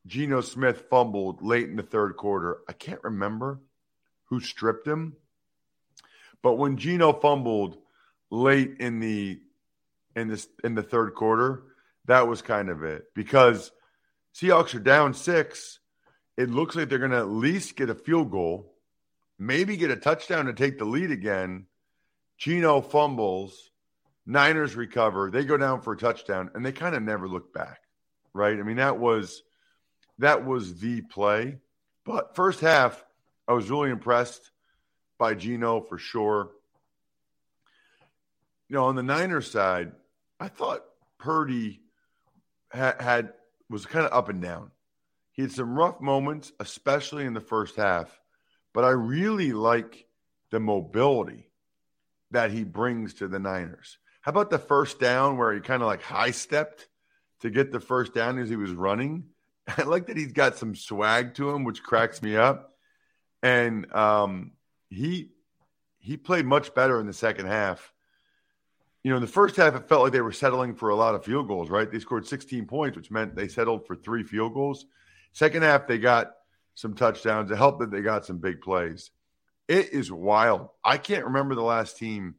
Geno 0.06 0.40
Smith 0.40 0.84
fumbled 0.90 1.42
late 1.42 1.68
in 1.68 1.76
the 1.76 1.82
third 1.82 2.16
quarter. 2.16 2.58
I 2.68 2.72
can't 2.72 3.02
remember 3.02 3.60
who 4.24 4.40
stripped 4.40 4.86
him. 4.86 5.16
But 6.42 6.54
when 6.54 6.76
Geno 6.76 7.12
fumbled 7.12 7.78
late 8.30 8.76
in 8.78 9.00
the 9.00 9.40
in 10.14 10.28
this 10.28 10.46
in 10.62 10.74
the 10.74 10.82
third 10.82 11.14
quarter, 11.14 11.62
that 12.06 12.28
was 12.28 12.42
kind 12.42 12.68
of 12.68 12.82
it. 12.82 13.06
Because 13.14 13.72
Seahawks 14.34 14.74
are 14.74 14.80
down 14.80 15.14
six. 15.14 15.78
It 16.38 16.50
looks 16.50 16.76
like 16.76 16.88
they're 16.88 17.00
gonna 17.00 17.18
at 17.18 17.28
least 17.30 17.74
get 17.74 17.90
a 17.90 17.96
field 17.96 18.30
goal, 18.30 18.72
maybe 19.40 19.76
get 19.76 19.90
a 19.90 19.96
touchdown 19.96 20.46
to 20.46 20.52
take 20.52 20.78
the 20.78 20.84
lead 20.84 21.10
again. 21.10 21.66
Geno 22.36 22.80
fumbles, 22.80 23.72
Niners 24.24 24.76
recover, 24.76 25.32
they 25.32 25.44
go 25.44 25.56
down 25.56 25.80
for 25.80 25.94
a 25.94 25.96
touchdown, 25.96 26.52
and 26.54 26.64
they 26.64 26.70
kind 26.70 26.94
of 26.94 27.02
never 27.02 27.26
look 27.28 27.52
back. 27.52 27.80
Right? 28.32 28.56
I 28.56 28.62
mean, 28.62 28.76
that 28.76 29.00
was 29.00 29.42
that 30.18 30.46
was 30.46 30.78
the 30.78 31.00
play. 31.00 31.58
But 32.04 32.36
first 32.36 32.60
half, 32.60 33.04
I 33.48 33.52
was 33.52 33.68
really 33.68 33.90
impressed 33.90 34.52
by 35.18 35.34
Geno 35.34 35.80
for 35.80 35.98
sure. 35.98 36.50
You 38.68 38.76
know, 38.76 38.84
on 38.84 38.94
the 38.94 39.02
Niners 39.02 39.50
side, 39.50 39.90
I 40.38 40.46
thought 40.46 40.84
Purdy 41.18 41.80
had, 42.70 43.00
had 43.00 43.32
was 43.68 43.86
kind 43.86 44.06
of 44.06 44.12
up 44.12 44.28
and 44.28 44.40
down. 44.40 44.70
He 45.38 45.42
had 45.42 45.52
some 45.52 45.78
rough 45.78 46.00
moments, 46.00 46.50
especially 46.58 47.24
in 47.24 47.32
the 47.32 47.40
first 47.40 47.76
half, 47.76 48.10
but 48.74 48.82
I 48.82 48.88
really 48.88 49.52
like 49.52 50.08
the 50.50 50.58
mobility 50.58 51.48
that 52.32 52.50
he 52.50 52.64
brings 52.64 53.14
to 53.14 53.28
the 53.28 53.38
Niners. 53.38 53.98
How 54.20 54.30
about 54.30 54.50
the 54.50 54.58
first 54.58 54.98
down 54.98 55.36
where 55.36 55.54
he 55.54 55.60
kind 55.60 55.80
of 55.80 55.86
like 55.86 56.02
high 56.02 56.32
stepped 56.32 56.88
to 57.42 57.50
get 57.50 57.70
the 57.70 57.78
first 57.78 58.14
down 58.14 58.40
as 58.40 58.48
he 58.48 58.56
was 58.56 58.72
running? 58.72 59.26
I 59.78 59.84
like 59.84 60.08
that 60.08 60.16
he's 60.16 60.32
got 60.32 60.56
some 60.56 60.74
swag 60.74 61.34
to 61.34 61.50
him, 61.50 61.62
which 61.62 61.84
cracks 61.84 62.20
me 62.20 62.36
up. 62.36 62.74
And 63.40 63.92
um, 63.94 64.54
he 64.90 65.30
he 66.00 66.16
played 66.16 66.46
much 66.46 66.74
better 66.74 66.98
in 66.98 67.06
the 67.06 67.12
second 67.12 67.46
half. 67.46 67.92
You 69.04 69.12
know, 69.12 69.18
in 69.18 69.22
the 69.22 69.28
first 69.28 69.54
half, 69.54 69.76
it 69.76 69.88
felt 69.88 70.02
like 70.02 70.12
they 70.12 70.20
were 70.20 70.32
settling 70.32 70.74
for 70.74 70.88
a 70.88 70.96
lot 70.96 71.14
of 71.14 71.24
field 71.24 71.46
goals, 71.46 71.70
right? 71.70 71.88
They 71.88 72.00
scored 72.00 72.26
16 72.26 72.66
points, 72.66 72.96
which 72.96 73.12
meant 73.12 73.36
they 73.36 73.46
settled 73.46 73.86
for 73.86 73.94
three 73.94 74.24
field 74.24 74.52
goals. 74.52 74.84
Second 75.38 75.62
half, 75.62 75.86
they 75.86 75.98
got 75.98 76.32
some 76.74 76.94
touchdowns. 76.94 77.52
It 77.52 77.58
helped 77.58 77.78
that 77.78 77.92
they 77.92 78.00
got 78.00 78.26
some 78.26 78.38
big 78.38 78.60
plays. 78.60 79.12
It 79.68 79.92
is 79.92 80.10
wild. 80.10 80.70
I 80.84 80.98
can't 80.98 81.26
remember 81.26 81.54
the 81.54 81.62
last 81.62 81.96
team 81.96 82.34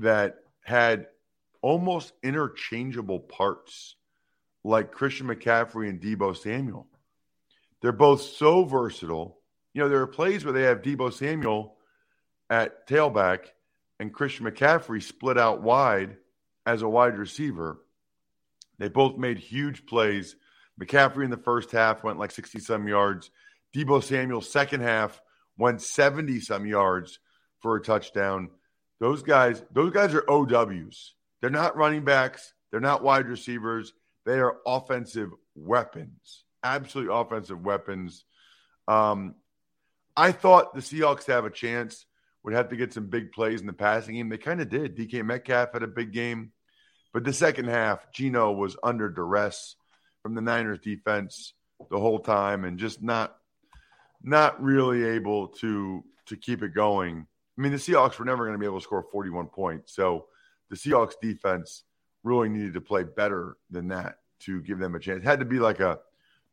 that 0.00 0.36
had 0.62 1.06
almost 1.62 2.12
interchangeable 2.22 3.18
parts 3.18 3.96
like 4.62 4.92
Christian 4.92 5.28
McCaffrey 5.28 5.88
and 5.88 6.02
Deebo 6.02 6.36
Samuel. 6.36 6.86
They're 7.80 7.92
both 7.92 8.20
so 8.20 8.66
versatile. 8.66 9.38
You 9.72 9.80
know, 9.80 9.88
there 9.88 10.02
are 10.02 10.06
plays 10.06 10.44
where 10.44 10.52
they 10.52 10.64
have 10.64 10.82
Deebo 10.82 11.10
Samuel 11.14 11.76
at 12.50 12.86
tailback 12.86 13.46
and 13.98 14.12
Christian 14.12 14.44
McCaffrey 14.44 15.02
split 15.02 15.38
out 15.38 15.62
wide 15.62 16.18
as 16.66 16.82
a 16.82 16.88
wide 16.90 17.16
receiver. 17.16 17.80
They 18.76 18.90
both 18.90 19.16
made 19.16 19.38
huge 19.38 19.86
plays. 19.86 20.36
McCaffrey 20.78 21.24
in 21.24 21.30
the 21.30 21.36
first 21.36 21.72
half 21.72 22.04
went 22.04 22.18
like 22.18 22.30
60 22.30 22.58
some 22.60 22.86
yards. 22.86 23.30
Deebo 23.74 24.02
Samuel, 24.02 24.40
second 24.40 24.80
half, 24.80 25.20
went 25.56 25.82
70 25.82 26.40
some 26.40 26.66
yards 26.66 27.18
for 27.60 27.76
a 27.76 27.82
touchdown. 27.82 28.50
Those 29.00 29.22
guys, 29.22 29.62
those 29.72 29.92
guys 29.92 30.14
are 30.14 30.28
OWs. 30.28 31.14
They're 31.40 31.50
not 31.50 31.76
running 31.76 32.04
backs. 32.04 32.52
They're 32.70 32.80
not 32.80 33.02
wide 33.02 33.26
receivers. 33.26 33.92
They 34.24 34.38
are 34.38 34.58
offensive 34.66 35.30
weapons, 35.54 36.44
absolutely 36.62 37.14
offensive 37.14 37.60
weapons. 37.64 38.24
Um, 38.86 39.34
I 40.16 40.32
thought 40.32 40.74
the 40.74 40.80
Seahawks 40.80 41.26
have 41.26 41.44
a 41.44 41.50
chance, 41.50 42.04
would 42.42 42.54
have 42.54 42.68
to 42.70 42.76
get 42.76 42.92
some 42.92 43.06
big 43.06 43.32
plays 43.32 43.60
in 43.60 43.66
the 43.66 43.72
passing 43.72 44.16
game. 44.16 44.28
They 44.28 44.38
kind 44.38 44.60
of 44.60 44.68
did. 44.68 44.96
DK 44.96 45.24
Metcalf 45.24 45.72
had 45.72 45.82
a 45.82 45.88
big 45.88 46.12
game, 46.12 46.52
but 47.12 47.24
the 47.24 47.32
second 47.32 47.66
half, 47.66 48.12
Geno 48.12 48.52
was 48.52 48.76
under 48.82 49.08
duress 49.08 49.76
from 50.22 50.34
the 50.34 50.40
Niners 50.40 50.80
defense 50.80 51.54
the 51.90 51.98
whole 51.98 52.18
time 52.18 52.64
and 52.64 52.78
just 52.78 53.02
not 53.02 53.36
not 54.22 54.60
really 54.62 55.04
able 55.04 55.48
to 55.48 56.04
to 56.26 56.36
keep 56.36 56.62
it 56.62 56.74
going. 56.74 57.26
I 57.56 57.60
mean, 57.60 57.72
the 57.72 57.78
Seahawks 57.78 58.18
were 58.18 58.24
never 58.24 58.44
going 58.44 58.54
to 58.54 58.58
be 58.58 58.66
able 58.66 58.78
to 58.78 58.84
score 58.84 59.04
41 59.10 59.46
points. 59.46 59.94
So 59.94 60.26
the 60.70 60.76
Seahawks 60.76 61.14
defense 61.20 61.84
really 62.22 62.48
needed 62.48 62.74
to 62.74 62.80
play 62.80 63.04
better 63.04 63.56
than 63.70 63.88
that 63.88 64.18
to 64.40 64.60
give 64.62 64.78
them 64.78 64.94
a 64.94 65.00
chance. 65.00 65.22
It 65.22 65.24
had 65.24 65.40
to 65.40 65.44
be 65.44 65.58
like 65.58 65.80
a 65.80 65.98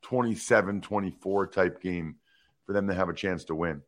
27 0.03 0.81
24 0.81 1.47
type 1.47 1.81
game 1.81 2.15
for 2.65 2.73
them 2.73 2.87
to 2.87 2.93
have 2.93 3.09
a 3.09 3.13
chance 3.13 3.45
to 3.45 3.55
win. 3.55 3.81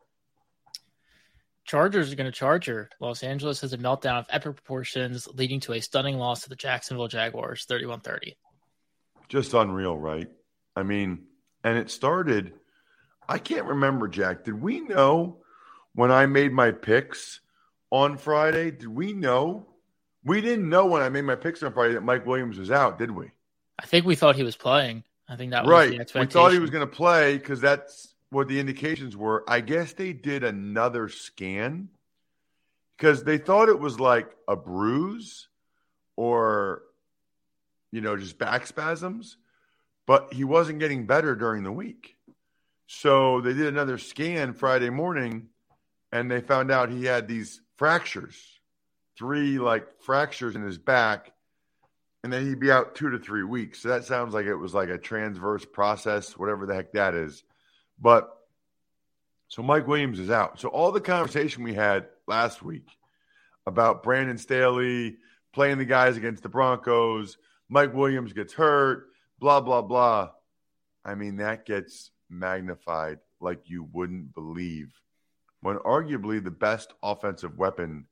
Chargers 1.66 2.12
are 2.12 2.16
going 2.16 2.32
to 2.32 2.32
charge 2.32 2.66
her. 2.68 2.90
Los 3.00 3.24
Angeles 3.24 3.60
has 3.62 3.74
a 3.74 3.78
meltdown 3.78 4.20
of 4.20 4.26
epic 4.30 4.56
proportions, 4.56 5.28
leading 5.34 5.60
to 5.62 5.74
a 5.74 5.82
stunning 5.82 6.18
loss 6.18 6.44
to 6.44 6.50
the 6.50 6.56
Jacksonville 6.56 7.10
Jaguars, 7.10 7.66
31 7.66 8.00
30. 8.00 8.38
Just 9.30 9.54
unreal, 9.54 9.98
right? 9.98 10.30
I 10.76 10.84
mean, 10.84 11.24
and 11.64 11.78
it 11.78 11.90
started, 11.92 12.54
I 13.28 13.38
can't 13.40 13.66
remember, 13.66 14.08
Jack. 14.08 14.44
Did 14.44 14.62
we 14.62 14.80
know 14.80 15.38
when 15.94 16.12
I 16.12 16.26
made 16.28 16.54
my 16.54 16.72
picks 16.72 17.42
on 17.90 18.18
Friday? 18.18 18.72
Did 18.72 18.88
we 18.88 19.14
know? 19.14 19.66
We 20.24 20.42
didn't 20.42 20.70
know 20.70 20.86
when 20.86 21.02
I 21.02 21.10
made 21.10 21.24
my 21.24 21.36
picks 21.36 21.64
on 21.64 21.74
Friday 21.74 21.96
that 21.96 22.04
Mike 22.04 22.26
Williams 22.26 22.58
was 22.58 22.72
out, 22.72 23.00
did 23.00 23.12
we? 23.12 23.32
I 23.80 23.86
think 23.86 24.06
we 24.06 24.16
thought 24.16 24.36
he 24.36 24.44
was 24.44 24.56
playing. 24.56 25.04
I 25.30 25.36
think 25.36 25.52
that 25.52 25.66
was 25.66 25.72
right. 25.72 26.08
the 26.08 26.20
We 26.20 26.26
thought 26.26 26.54
he 26.54 26.60
was 26.60 26.70
going 26.70 26.88
to 26.88 26.96
play 26.96 27.38
because 27.38 27.60
that's 27.60 28.14
what 28.30 28.48
the 28.48 28.60
indications 28.60 29.16
were. 29.18 29.44
I 29.48 29.62
guess 29.62 29.94
they 29.94 30.14
did 30.14 30.44
another 30.44 31.10
scan 31.10 31.90
because 32.98 33.24
they 33.24 33.38
thought 33.38 33.70
it 33.70 33.80
was 33.80 34.00
like 34.00 34.30
a 34.48 34.56
bruise 34.56 35.48
or, 36.16 36.84
you 37.98 38.04
know, 38.04 38.16
just 38.16 38.38
back 38.38 38.68
spasms, 38.68 39.38
but 40.06 40.32
he 40.32 40.44
wasn't 40.44 40.78
getting 40.78 41.08
better 41.08 41.36
during 41.36 41.64
the 41.64 41.72
week. 41.72 42.16
So 42.86 43.42
they 43.42 43.54
did 43.54 43.66
another 43.66 43.98
scan 43.98 44.54
Friday 44.54 44.92
morning 44.92 45.48
and 46.12 46.30
they 46.30 46.42
found 46.42 46.70
out 46.70 46.92
he 46.92 47.06
had 47.06 47.28
these 47.28 47.60
fractures, 47.76 48.40
three 49.18 49.58
like 49.58 50.00
fractures 50.04 50.56
in 50.56 50.62
his 50.62 50.78
back, 50.78 51.32
and 52.24 52.32
then 52.32 52.46
he'd 52.46 52.60
be 52.60 52.70
out 52.70 52.94
two 52.94 53.10
to 53.10 53.18
three 53.18 53.44
weeks. 53.44 53.82
So 53.82 53.90
that 53.90 54.04
sounds 54.04 54.32
like 54.32 54.46
it 54.46 54.54
was 54.54 54.76
like 54.76 54.90
a 54.90 55.00
transverse 55.00 55.66
process, 55.66 56.38
whatever 56.38 56.68
the 56.68 56.76
heck 56.76 56.92
that 56.92 57.16
is. 57.16 57.44
But 58.00 58.30
so 59.48 59.64
Mike 59.64 59.88
Williams 59.88 60.20
is 60.20 60.30
out. 60.30 60.60
So 60.60 60.70
all 60.70 60.92
the 60.92 61.02
conversation 61.02 61.64
we 61.64 61.74
had 61.74 62.06
last 62.28 62.62
week 62.62 62.90
about 63.66 64.04
Brandon 64.04 64.38
Staley 64.38 65.18
playing 65.52 65.80
the 65.80 65.86
guys 65.86 66.16
against 66.16 66.44
the 66.44 66.50
Broncos, 66.50 67.38
Mike 67.70 67.94
Williams 67.94 68.34
gets 68.34 68.54
hurt, 68.54 69.08
blah, 69.40 69.62
blah, 69.62 69.82
blah. 69.82 70.30
I 71.04 71.16
mean, 71.16 71.38
that 71.38 71.66
gets 71.66 72.12
magnified 72.30 73.20
like 73.40 73.70
you 73.70 73.88
wouldn't 73.92 74.34
believe 74.34 74.94
when 75.62 75.78
arguably 75.78 76.44
the 76.44 76.52
best 76.52 76.94
offensive 77.02 77.58
weapon 77.58 78.06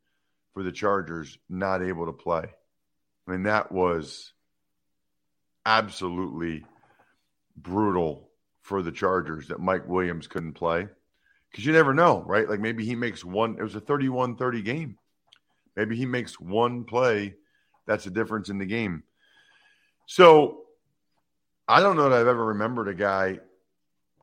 for 0.53 0.63
the 0.63 0.71
Chargers 0.71 1.37
not 1.49 1.81
able 1.81 2.05
to 2.05 2.13
play. 2.13 2.45
I 3.27 3.31
mean, 3.31 3.43
that 3.43 3.71
was 3.71 4.33
absolutely 5.65 6.65
brutal 7.57 8.29
for 8.61 8.81
the 8.81 8.91
Chargers 8.91 9.47
that 9.47 9.59
Mike 9.59 9.87
Williams 9.87 10.27
couldn't 10.27 10.53
play. 10.53 10.87
Because 11.49 11.65
you 11.65 11.73
never 11.73 11.93
know, 11.93 12.23
right? 12.25 12.49
Like 12.49 12.59
maybe 12.59 12.85
he 12.85 12.95
makes 12.95 13.23
one, 13.23 13.57
it 13.59 13.63
was 13.63 13.75
a 13.75 13.79
31 13.79 14.35
30 14.35 14.61
game. 14.61 14.97
Maybe 15.75 15.95
he 15.95 16.05
makes 16.05 16.39
one 16.39 16.83
play. 16.83 17.35
That's 17.85 18.05
a 18.05 18.11
difference 18.11 18.49
in 18.49 18.57
the 18.57 18.65
game. 18.65 19.03
So 20.05 20.61
I 21.67 21.79
don't 21.79 21.95
know 21.95 22.09
that 22.09 22.19
I've 22.19 22.27
ever 22.27 22.45
remembered 22.45 22.87
a 22.87 22.93
guy 22.93 23.39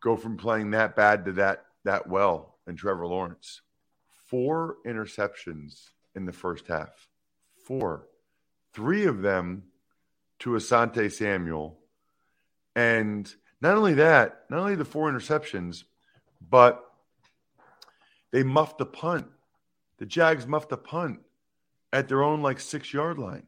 go 0.01 0.17
from 0.17 0.37
playing 0.37 0.71
that 0.73 0.97
bad 0.97 1.25
to 1.25 1.33
that 1.33 1.65
that 1.85 2.09
well 2.09 2.57
in 2.67 2.77
Trevor 2.77 3.07
Lawrence. 3.07 3.63
Four 4.27 4.77
interceptions 4.87 5.91
in 6.15 6.25
the 6.25 6.33
first 6.33 6.67
half. 6.67 7.09
Four. 7.67 8.09
Three 8.73 9.05
of 9.05 9.23
them 9.23 9.65
to 10.41 10.51
Asante 10.51 11.11
Samuel. 11.11 11.79
And 12.75 13.33
not 13.61 13.77
only 13.77 13.95
that, 13.95 14.45
not 14.49 14.61
only 14.61 14.75
the 14.75 14.85
four 14.85 15.11
interceptions, 15.11 15.85
but 16.51 16.83
they 18.31 18.43
muffed 18.43 18.79
the 18.79 18.87
punt. 18.87 19.27
The 19.99 20.07
Jags 20.07 20.47
muffed 20.47 20.73
a 20.73 20.77
punt 20.77 21.21
at 21.93 22.09
their 22.09 22.23
own 22.23 22.43
like 22.43 22.59
six 22.59 22.93
yard 22.93 23.19
line. 23.19 23.47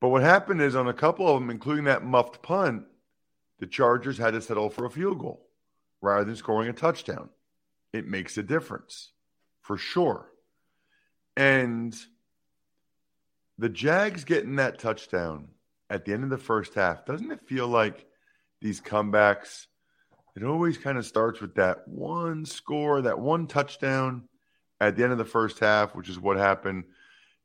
But 0.00 0.08
what 0.08 0.22
happened 0.22 0.60
is 0.60 0.76
on 0.76 0.88
a 0.88 0.94
couple 0.94 1.28
of 1.28 1.40
them, 1.40 1.50
including 1.50 1.84
that 1.84 2.04
muffed 2.04 2.42
punt, 2.42 2.84
the 3.58 3.66
Chargers 3.66 4.18
had 4.18 4.32
to 4.34 4.40
settle 4.40 4.70
for 4.70 4.84
a 4.84 4.90
field 4.90 5.18
goal 5.18 5.48
rather 6.00 6.24
than 6.24 6.36
scoring 6.36 6.68
a 6.68 6.72
touchdown. 6.72 7.28
It 7.92 8.06
makes 8.06 8.38
a 8.38 8.42
difference 8.42 9.12
for 9.60 9.76
sure. 9.76 10.30
And 11.36 11.96
the 13.58 13.68
Jags 13.68 14.24
getting 14.24 14.56
that 14.56 14.78
touchdown 14.78 15.48
at 15.90 16.04
the 16.04 16.12
end 16.12 16.24
of 16.24 16.30
the 16.30 16.38
first 16.38 16.74
half, 16.74 17.04
doesn't 17.04 17.32
it 17.32 17.46
feel 17.46 17.66
like 17.66 18.06
these 18.60 18.80
comebacks? 18.80 19.66
It 20.36 20.44
always 20.44 20.78
kind 20.78 20.98
of 20.98 21.06
starts 21.06 21.40
with 21.40 21.56
that 21.56 21.88
one 21.88 22.44
score, 22.44 23.02
that 23.02 23.18
one 23.18 23.48
touchdown 23.48 24.28
at 24.80 24.96
the 24.96 25.02
end 25.02 25.10
of 25.10 25.18
the 25.18 25.24
first 25.24 25.58
half, 25.58 25.96
which 25.96 26.08
is 26.08 26.20
what 26.20 26.36
happened. 26.36 26.84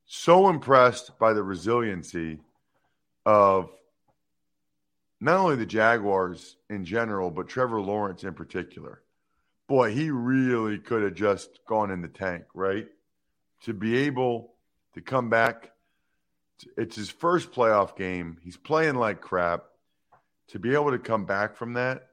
So 0.05 0.49
impressed 0.49 1.17
by 1.17 1.33
the 1.33 1.43
resiliency 1.43 2.39
of 3.25 3.69
not 5.19 5.37
only 5.37 5.55
the 5.55 5.65
Jaguars 5.65 6.57
in 6.69 6.85
general, 6.85 7.31
but 7.31 7.47
Trevor 7.47 7.79
Lawrence 7.79 8.23
in 8.23 8.33
particular. 8.33 9.01
Boy, 9.67 9.93
he 9.93 10.11
really 10.11 10.77
could 10.77 11.03
have 11.03 11.15
just 11.15 11.59
gone 11.67 11.89
in 11.89 12.01
the 12.01 12.09
tank, 12.09 12.43
right? 12.53 12.87
To 13.63 13.73
be 13.73 13.97
able 13.99 14.53
to 14.93 15.01
come 15.01 15.29
back 15.29 15.73
it's 16.77 16.95
his 16.95 17.09
first 17.09 17.51
playoff 17.51 17.95
game. 17.95 18.37
He's 18.43 18.57
playing 18.57 18.95
like 18.95 19.21
crap. 19.21 19.63
To 20.49 20.59
be 20.59 20.73
able 20.73 20.91
to 20.91 20.99
come 20.99 21.25
back 21.25 21.55
from 21.55 21.73
that 21.73 22.09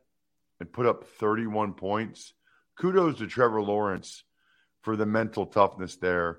and 0.60 0.72
put 0.72 0.86
up 0.86 1.04
31 1.18 1.74
points, 1.74 2.32
kudos 2.78 3.18
to 3.18 3.26
Trevor 3.26 3.60
Lawrence 3.60 4.22
for 4.82 4.96
the 4.96 5.04
mental 5.04 5.46
toughness 5.46 5.96
there. 5.96 6.38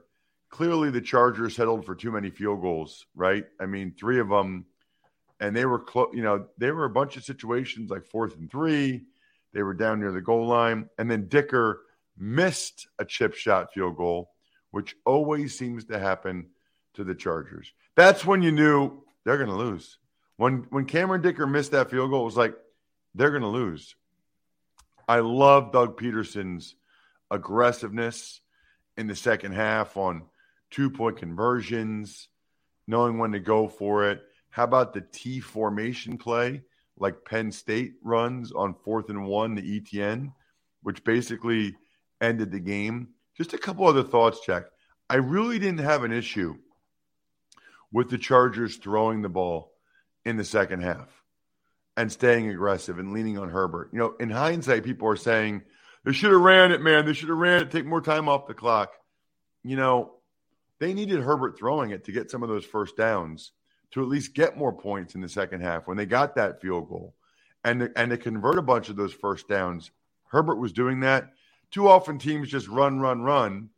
Clearly, 0.52 0.92
the 0.92 1.02
Chargers 1.02 1.56
settled 1.56 1.86
for 1.86 1.96
too 1.96 2.12
many 2.12 2.30
field 2.30 2.62
goals, 2.62 3.06
right? 3.16 3.46
I 3.60 3.66
mean, 3.66 3.94
three 3.98 4.20
of 4.20 4.28
them, 4.28 4.66
and 5.40 5.56
they 5.56 5.66
were 5.66 5.80
close. 5.80 6.12
You 6.14 6.24
know, 6.24 6.46
they 6.58 6.72
were 6.72 6.86
a 6.86 6.90
bunch 6.90 7.16
of 7.16 7.24
situations 7.24 7.90
like 7.90 8.06
fourth 8.06 8.36
and 8.38 8.52
three. 8.52 9.04
They 9.54 9.64
were 9.64 9.74
down 9.74 10.02
near 10.02 10.12
the 10.12 10.22
goal 10.22 10.46
line, 10.46 10.90
and 10.98 11.10
then 11.10 11.28
Dicker 11.30 11.82
missed 12.18 12.88
a 13.00 13.06
chip 13.06 13.34
shot 13.34 13.74
field 13.74 13.96
goal, 13.96 14.32
which 14.72 14.96
always 15.06 15.58
seems 15.58 15.86
to 15.86 15.98
happen 15.98 16.48
to 16.94 17.04
the 17.06 17.16
Chargers. 17.16 17.72
That's 17.96 18.26
when 18.26 18.42
you 18.42 18.52
knew 18.52 19.04
they're 19.24 19.38
going 19.38 19.50
to 19.50 19.56
lose. 19.56 20.00
When 20.36 20.66
when 20.70 20.86
Cameron 20.86 21.22
Dicker 21.22 21.48
missed 21.48 21.72
that 21.72 21.90
field 21.90 22.10
goal, 22.12 22.24
it 22.24 22.26
was 22.26 22.38
like 22.38 22.56
they're 23.16 23.30
going 23.30 23.42
to 23.42 23.48
lose. 23.48 23.96
I 25.08 25.20
love 25.20 25.72
Doug 25.72 25.98
Pederson's 25.98 26.76
aggressiveness 27.30 28.42
in 28.98 29.08
the 29.08 29.16
second 29.16 29.54
half 29.54 29.96
on 29.98 30.24
two 30.72 30.90
point 30.90 31.18
conversions, 31.18 32.30
knowing 32.88 33.18
when 33.18 33.34
to 33.34 33.40
go 33.40 33.68
for 33.68 34.10
it. 34.10 34.22
How 34.50 34.64
about 34.64 34.94
the 34.94 35.02
T 35.02 35.40
formation 35.40 36.18
play 36.18 36.64
like 36.98 37.26
Penn 37.26 37.52
State 37.52 37.94
runs 38.04 38.52
on 38.52 38.76
fourth 38.84 39.10
and 39.10 39.26
one, 39.26 39.56
the 39.56 39.80
ETN, 39.82 40.34
which 40.84 41.04
basically 41.04 41.76
ended 42.20 42.52
the 42.52 42.60
game? 42.60 43.10
Just 43.38 43.54
a 43.54 43.58
couple 43.58 43.88
other 43.88 44.04
thoughts, 44.04 44.40
Jack. 44.46 44.64
I 45.10 45.16
really 45.16 45.60
didn't 45.60 45.80
have 45.80 46.04
an 46.04 46.12
issue 46.12 46.56
with 47.92 48.10
the 48.10 48.18
Chargers 48.18 48.78
throwing 48.78 49.22
the 49.22 49.30
ball 49.30 49.74
in 50.26 50.38
the 50.38 50.46
second 50.46 50.82
half 50.84 51.10
and 51.98 52.12
staying 52.12 52.50
aggressive 52.50 53.00
and 53.00 53.14
leaning 53.14 53.38
on 53.38 53.50
Herbert. 53.50 53.90
You 53.92 54.00
know, 54.00 54.16
in 54.20 54.30
hindsight, 54.30 54.84
people 54.84 55.08
are 55.10 55.18
saying 55.18 55.64
they 56.06 56.14
should 56.14 56.32
have 56.32 56.42
ran 56.42 56.72
it, 56.72 56.82
man. 56.82 57.06
They 57.06 57.14
should 57.14 57.30
have 57.30 57.38
ran 57.38 57.62
it, 57.62 57.72
take 57.72 57.86
more 57.86 58.02
time 58.02 58.30
off 58.30 58.48
the 58.48 58.54
clock. 58.54 58.92
You 59.64 59.76
know, 59.76 60.14
they 60.82 60.96
needed 60.96 61.22
Herbert 61.22 61.60
throwing 61.60 61.92
it 61.92 62.04
to 62.06 62.12
get 62.12 62.32
some 62.32 62.42
of 62.42 62.50
those 62.50 62.66
first 62.66 62.98
downs 62.98 63.52
to 63.92 64.02
at 64.02 64.08
least 64.08 64.34
get 64.34 64.58
more 64.58 64.74
points 64.74 65.14
in 65.14 65.22
the 65.22 65.30
second 65.30 65.62
half 65.62 65.86
when 65.86 65.96
they 65.96 66.08
got 66.08 66.34
that 66.36 66.60
field 66.60 66.90
goal 66.90 67.14
and 67.64 67.82
to, 67.82 67.92
and 67.96 68.10
to 68.10 68.18
convert 68.18 68.58
a 68.58 68.64
bunch 68.64 68.90
of 68.90 68.96
those 68.96 69.14
first 69.14 69.48
downs. 69.48 69.92
Herbert 70.30 70.56
was 70.56 70.74
doing 70.74 71.02
that. 71.02 71.34
Too 71.70 71.88
often 71.88 72.18
teams 72.18 72.50
just 72.50 72.68
run, 72.68 73.00
run, 73.00 73.22
run, 73.22 73.70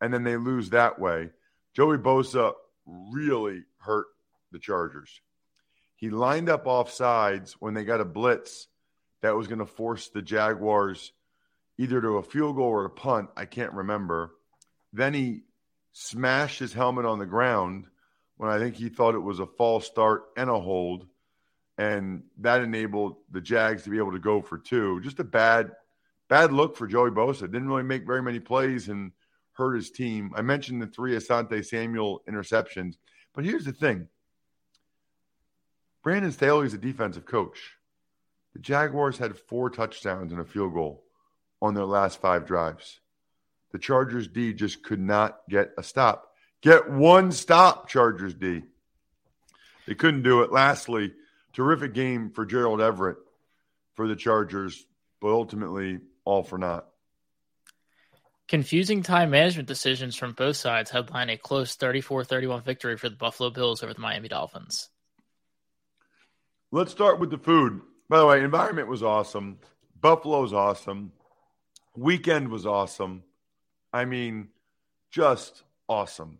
and 0.00 0.14
then 0.14 0.22
they 0.22 0.36
lose 0.36 0.70
that 0.70 1.00
way. 1.00 1.30
Joey 1.74 1.98
Bosa 1.98 2.52
really 2.86 3.64
hurt 3.78 4.06
the 4.52 4.60
Chargers. 4.60 5.20
He 5.96 6.10
lined 6.10 6.48
up 6.48 6.68
off 6.68 6.92
sides 6.92 7.56
when 7.58 7.74
they 7.74 7.82
got 7.82 8.00
a 8.00 8.04
blitz 8.04 8.68
that 9.20 9.34
was 9.34 9.48
going 9.48 9.58
to 9.58 9.66
force 9.66 10.10
the 10.10 10.22
Jaguars 10.22 11.12
either 11.76 12.00
to 12.00 12.18
a 12.18 12.22
field 12.22 12.54
goal 12.54 12.68
or 12.68 12.84
a 12.84 12.90
punt. 12.90 13.30
I 13.36 13.46
can't 13.46 13.72
remember. 13.72 14.30
Then 14.92 15.12
he 15.12 15.42
smashed 15.92 16.58
his 16.58 16.72
helmet 16.72 17.04
on 17.04 17.18
the 17.18 17.26
ground 17.26 17.86
when 18.36 18.50
I 18.50 18.58
think 18.58 18.74
he 18.74 18.88
thought 18.88 19.14
it 19.14 19.20
was 19.20 19.38
a 19.38 19.46
false 19.46 19.86
start 19.86 20.24
and 20.36 20.50
a 20.50 20.58
hold. 20.58 21.06
And 21.78 22.24
that 22.38 22.62
enabled 22.62 23.16
the 23.30 23.40
Jags 23.40 23.84
to 23.84 23.90
be 23.90 23.98
able 23.98 24.12
to 24.12 24.18
go 24.18 24.42
for 24.42 24.58
two. 24.58 25.00
Just 25.00 25.20
a 25.20 25.24
bad, 25.24 25.72
bad 26.28 26.52
look 26.52 26.76
for 26.76 26.86
Joey 26.86 27.10
Bosa. 27.10 27.42
Didn't 27.42 27.68
really 27.68 27.82
make 27.82 28.06
very 28.06 28.22
many 28.22 28.40
plays 28.40 28.88
and 28.88 29.12
hurt 29.52 29.74
his 29.74 29.90
team. 29.90 30.32
I 30.34 30.42
mentioned 30.42 30.82
the 30.82 30.86
three 30.86 31.16
Asante 31.16 31.64
Samuel 31.64 32.22
interceptions, 32.28 32.96
but 33.34 33.44
here's 33.44 33.64
the 33.64 33.72
thing 33.72 34.08
Brandon 36.02 36.32
Staley 36.32 36.66
is 36.66 36.74
a 36.74 36.78
defensive 36.78 37.26
coach. 37.26 37.76
The 38.54 38.58
Jaguars 38.58 39.18
had 39.18 39.36
four 39.36 39.70
touchdowns 39.70 40.32
and 40.32 40.40
a 40.40 40.44
field 40.44 40.74
goal 40.74 41.04
on 41.60 41.74
their 41.74 41.86
last 41.86 42.20
five 42.20 42.46
drives. 42.46 43.00
The 43.72 43.78
Chargers 43.78 44.28
D 44.28 44.52
just 44.52 44.82
could 44.82 45.00
not 45.00 45.40
get 45.48 45.72
a 45.78 45.82
stop. 45.82 46.32
Get 46.60 46.90
one 46.90 47.32
stop, 47.32 47.88
Chargers 47.88 48.34
D. 48.34 48.62
They 49.86 49.94
couldn't 49.94 50.22
do 50.22 50.42
it. 50.42 50.52
Lastly, 50.52 51.12
terrific 51.52 51.94
game 51.94 52.30
for 52.30 52.46
Gerald 52.46 52.80
Everett 52.80 53.16
for 53.94 54.06
the 54.06 54.16
Chargers, 54.16 54.86
but 55.20 55.28
ultimately 55.28 56.00
all 56.24 56.42
for 56.42 56.58
naught. 56.58 56.86
Confusing 58.48 59.02
time 59.02 59.30
management 59.30 59.66
decisions 59.66 60.14
from 60.14 60.32
both 60.32 60.56
sides 60.56 60.90
headline 60.90 61.30
a 61.30 61.38
close 61.38 61.74
34 61.74 62.24
31 62.24 62.62
victory 62.62 62.96
for 62.96 63.08
the 63.08 63.16
Buffalo 63.16 63.50
Bills 63.50 63.82
over 63.82 63.94
the 63.94 64.00
Miami 64.00 64.28
Dolphins. 64.28 64.90
Let's 66.70 66.92
start 66.92 67.18
with 67.18 67.30
the 67.30 67.38
food. 67.38 67.80
By 68.08 68.18
the 68.18 68.26
way, 68.26 68.42
environment 68.42 68.88
was 68.88 69.02
awesome. 69.02 69.58
Buffalo's 70.00 70.52
awesome. 70.52 71.12
Weekend 71.96 72.48
was 72.48 72.66
awesome. 72.66 73.22
I 73.92 74.04
mean, 74.04 74.48
just 75.10 75.62
awesome. 75.88 76.38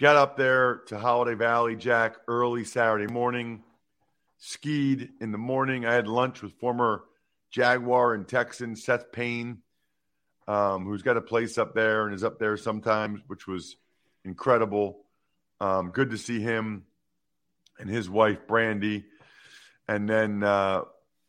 Got 0.00 0.16
up 0.16 0.36
there 0.36 0.76
to 0.86 0.98
Holiday 0.98 1.34
Valley, 1.34 1.76
Jack, 1.76 2.16
early 2.26 2.64
Saturday 2.64 3.12
morning. 3.12 3.62
Skied 4.38 5.10
in 5.20 5.30
the 5.30 5.38
morning. 5.38 5.86
I 5.86 5.94
had 5.94 6.08
lunch 6.08 6.42
with 6.42 6.52
former 6.54 7.04
Jaguar 7.50 8.14
and 8.14 8.26
Texan 8.26 8.74
Seth 8.74 9.12
Payne 9.12 9.62
um, 10.48 10.84
who's 10.84 11.02
got 11.02 11.16
a 11.16 11.22
place 11.22 11.58
up 11.58 11.74
there 11.74 12.06
and 12.06 12.14
is 12.14 12.24
up 12.24 12.38
there 12.38 12.56
sometimes, 12.56 13.20
which 13.26 13.46
was 13.46 13.76
incredible. 14.24 15.04
Um, 15.60 15.90
good 15.90 16.10
to 16.10 16.18
see 16.18 16.40
him 16.40 16.84
and 17.78 17.88
his 17.88 18.10
wife, 18.10 18.46
Brandy. 18.46 19.04
And 19.88 20.08
then 20.08 20.42
uh, 20.42 20.82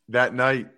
that 0.08 0.34
night, 0.34 0.68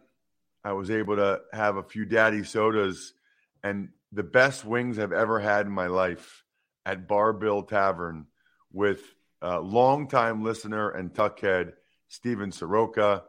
I 0.64 0.72
was 0.72 0.90
able 0.90 1.16
to 1.16 1.40
have 1.52 1.76
a 1.76 1.82
few 1.82 2.04
daddy 2.04 2.44
sodas 2.44 3.14
and 3.62 3.88
the 4.12 4.22
best 4.22 4.64
wings 4.64 4.98
I've 4.98 5.12
ever 5.12 5.40
had 5.40 5.66
in 5.66 5.72
my 5.72 5.86
life 5.86 6.44
at 6.84 7.08
Bar 7.08 7.32
Bill 7.32 7.62
Tavern 7.62 8.26
with 8.72 9.00
a 9.42 9.60
longtime 9.60 10.42
listener 10.42 10.90
and 10.90 11.12
tuckhead, 11.12 11.72
Steven 12.08 12.52
Soroka, 12.52 13.24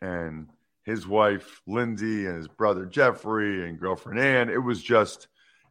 and 0.00 0.48
his 0.84 1.06
wife, 1.06 1.60
Lindsay, 1.66 2.26
and 2.26 2.36
his 2.36 2.48
brother, 2.48 2.86
Jeffrey, 2.86 3.68
and 3.68 3.78
girlfriend, 3.78 4.18
Ann. 4.18 4.48
It 4.48 4.62
was 4.62 4.82
just, 4.82 5.28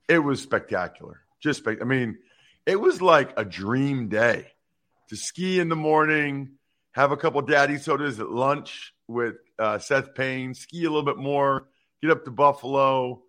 it 0.07 0.19
was 0.19 0.41
spectacular. 0.41 1.21
Just, 1.41 1.59
spe- 1.59 1.81
I 1.81 1.85
mean, 1.85 2.19
it 2.65 2.79
was 2.79 3.01
like 3.01 3.33
a 3.37 3.45
dream 3.45 4.09
day 4.09 4.51
to 5.09 5.15
ski 5.15 5.59
in 5.59 5.69
the 5.69 5.75
morning, 5.75 6.51
have 6.91 7.11
a 7.11 7.17
couple 7.17 7.41
daddy 7.41 7.77
sodas 7.77 8.19
at 8.19 8.29
lunch 8.29 8.93
with 9.07 9.35
uh, 9.57 9.79
Seth 9.79 10.13
Payne, 10.13 10.53
ski 10.53 10.85
a 10.85 10.89
little 10.89 11.03
bit 11.05 11.17
more, 11.17 11.67
get 12.01 12.11
up 12.11 12.25
to 12.25 12.31
Buffalo, 12.31 13.23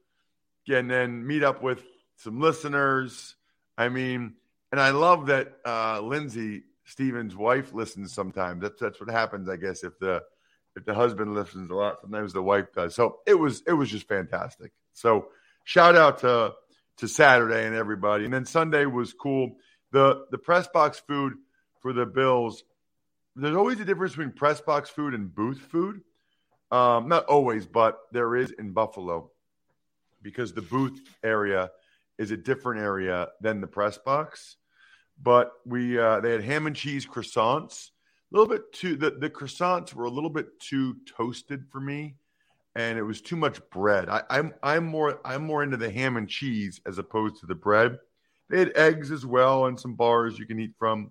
and 0.70 0.90
then 0.90 1.26
meet 1.26 1.42
up 1.42 1.62
with 1.62 1.82
some 2.16 2.40
listeners. 2.40 3.36
I 3.76 3.88
mean, 3.88 4.34
and 4.72 4.80
I 4.80 4.90
love 4.90 5.26
that 5.26 5.52
uh, 5.64 6.00
Lindsay 6.00 6.64
Steven's 6.84 7.36
wife 7.36 7.72
listens 7.72 8.12
sometimes. 8.12 8.62
That's 8.62 8.80
that's 8.80 9.00
what 9.00 9.10
happens, 9.10 9.48
I 9.48 9.56
guess, 9.56 9.84
if 9.84 9.98
the 9.98 10.22
if 10.76 10.84
the 10.84 10.94
husband 10.94 11.34
listens 11.34 11.70
a 11.70 11.74
lot, 11.74 12.00
sometimes 12.00 12.32
the 12.32 12.42
wife 12.42 12.72
does. 12.74 12.94
So 12.94 13.18
it 13.26 13.34
was 13.34 13.62
it 13.66 13.72
was 13.72 13.90
just 13.90 14.08
fantastic. 14.08 14.72
So 14.94 15.28
shout 15.64 15.96
out 15.96 16.18
to 16.20 16.54
to 16.98 17.08
Saturday 17.08 17.66
and 17.66 17.74
everybody. 17.74 18.24
And 18.24 18.34
then 18.34 18.44
Sunday 18.44 18.86
was 18.86 19.12
cool. 19.12 19.56
The 19.92 20.26
the 20.30 20.38
press 20.38 20.68
box 20.68 21.00
food 21.00 21.34
for 21.80 21.92
the 21.92 22.06
Bills. 22.06 22.64
There's 23.36 23.56
always 23.56 23.78
a 23.80 23.84
difference 23.84 24.12
between 24.12 24.32
press 24.32 24.60
box 24.60 24.90
food 24.90 25.14
and 25.14 25.32
booth 25.32 25.60
food. 25.60 26.00
Um, 26.70 27.08
not 27.08 27.26
always, 27.26 27.66
but 27.66 27.98
there 28.12 28.36
is 28.36 28.50
in 28.50 28.72
Buffalo 28.72 29.30
because 30.22 30.52
the 30.52 30.62
booth 30.62 31.00
area 31.22 31.70
is 32.18 32.30
a 32.30 32.36
different 32.36 32.80
area 32.80 33.28
than 33.40 33.60
the 33.60 33.66
press 33.66 33.98
box. 33.98 34.56
But 35.20 35.52
we 35.64 35.98
uh, 35.98 36.20
they 36.20 36.32
had 36.32 36.44
ham 36.44 36.66
and 36.66 36.76
cheese 36.76 37.06
croissants. 37.06 37.90
A 38.32 38.36
little 38.36 38.48
bit 38.48 38.72
too 38.72 38.96
the, 38.96 39.10
the 39.10 39.30
croissants 39.30 39.94
were 39.94 40.04
a 40.04 40.10
little 40.10 40.30
bit 40.30 40.60
too 40.60 40.96
toasted 41.16 41.66
for 41.70 41.80
me, 41.80 42.16
and 42.74 42.98
it 42.98 43.02
was 43.02 43.20
too 43.20 43.36
much 43.36 43.60
bread. 43.70 44.08
I, 44.08 44.22
I'm 44.30 44.54
I'm 44.62 44.86
more 44.86 45.20
I'm 45.24 45.44
more 45.44 45.62
into 45.62 45.76
the 45.76 45.90
ham 45.90 46.16
and 46.16 46.28
cheese 46.28 46.80
as 46.86 46.98
opposed 46.98 47.40
to 47.40 47.46
the 47.46 47.54
bread. 47.54 47.98
They 48.48 48.60
had 48.60 48.76
eggs 48.76 49.10
as 49.10 49.26
well 49.26 49.66
and 49.66 49.78
some 49.78 49.94
bars 49.94 50.38
you 50.38 50.46
can 50.46 50.58
eat 50.58 50.72
from. 50.78 51.10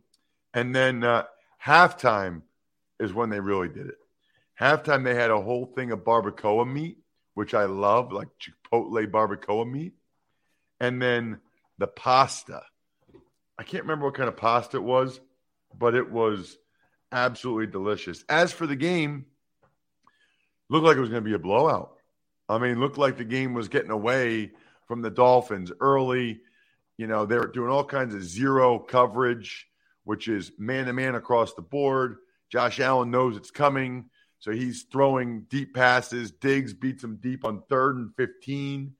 And 0.53 0.75
then 0.75 1.03
uh, 1.03 1.23
halftime 1.63 2.41
is 2.99 3.13
when 3.13 3.29
they 3.29 3.39
really 3.39 3.69
did 3.69 3.87
it. 3.87 3.97
Halftime, 4.59 5.03
they 5.03 5.13
had 5.13 5.29
a 5.29 5.41
whole 5.41 5.67
thing 5.67 5.91
of 5.91 5.99
barbacoa 5.99 6.67
meat, 6.71 6.97
which 7.38 7.54
I 7.54 7.65
love, 7.65 8.12
like 8.12 8.30
Chipotle 8.39 9.06
barbacoa 9.06 9.71
meat. 9.71 9.93
And 10.80 11.00
then 11.00 11.38
the 11.78 11.86
pasta. 11.86 12.63
I 13.60 13.63
can't 13.63 13.84
remember 13.84 14.06
what 14.06 14.15
kind 14.15 14.28
of 14.28 14.36
pasta 14.36 14.78
it 14.78 14.84
was, 14.84 15.19
but 15.78 15.93
it 15.93 16.12
was 16.12 16.58
absolutely 17.12 17.67
delicious. 17.67 18.26
As 18.28 18.52
for 18.52 18.65
the 18.65 18.76
game, 18.76 19.28
looked 20.67 20.88
like 20.88 20.97
it 20.97 21.00
was 21.00 21.12
going 21.12 21.23
to 21.23 21.30
be 21.30 21.36
a 21.36 21.39
blowout. 21.39 21.97
I 22.50 22.58
mean, 22.58 22.80
looked 22.80 22.97
like 22.97 23.17
the 23.17 23.23
game 23.23 23.54
was 23.54 23.69
getting 23.69 23.91
away 23.91 24.54
from 24.88 25.04
the 25.04 25.12
Dolphins 25.12 25.71
early. 25.80 26.41
You 26.97 27.06
know, 27.06 27.28
they 27.28 27.38
were 27.38 27.45
doing 27.45 27.69
all 27.69 27.86
kinds 27.86 28.15
of 28.15 28.23
zero 28.23 28.80
coverage, 28.80 29.67
which 30.06 30.28
is 30.28 30.54
man 30.58 30.88
to 30.88 30.93
man 30.93 31.13
across 31.13 31.54
the 31.54 31.62
board. 31.62 32.17
Josh 32.52 32.80
Allen 32.80 33.12
knows 33.12 33.38
it's 33.38 33.52
coming. 33.52 34.10
So 34.39 34.52
he's 34.52 34.84
throwing 34.84 35.41
deep 35.50 35.73
passes. 35.73 36.32
Diggs 36.32 36.73
beats 36.73 37.04
him 37.04 37.17
deep 37.17 37.43
on 37.43 37.63
third 37.69 37.97
and 37.97 38.15
15 38.15 38.93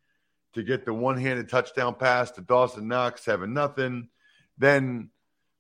to 0.54 0.63
get 0.63 0.86
the 0.86 0.93
one 0.93 1.17
handed 1.17 1.50
touchdown 1.50 1.95
pass 1.95 2.32
to 2.32 2.41
Dawson 2.41 2.88
Knox, 2.88 3.23
7 3.23 3.54
nothing. 3.54 4.10
Then 4.58 5.10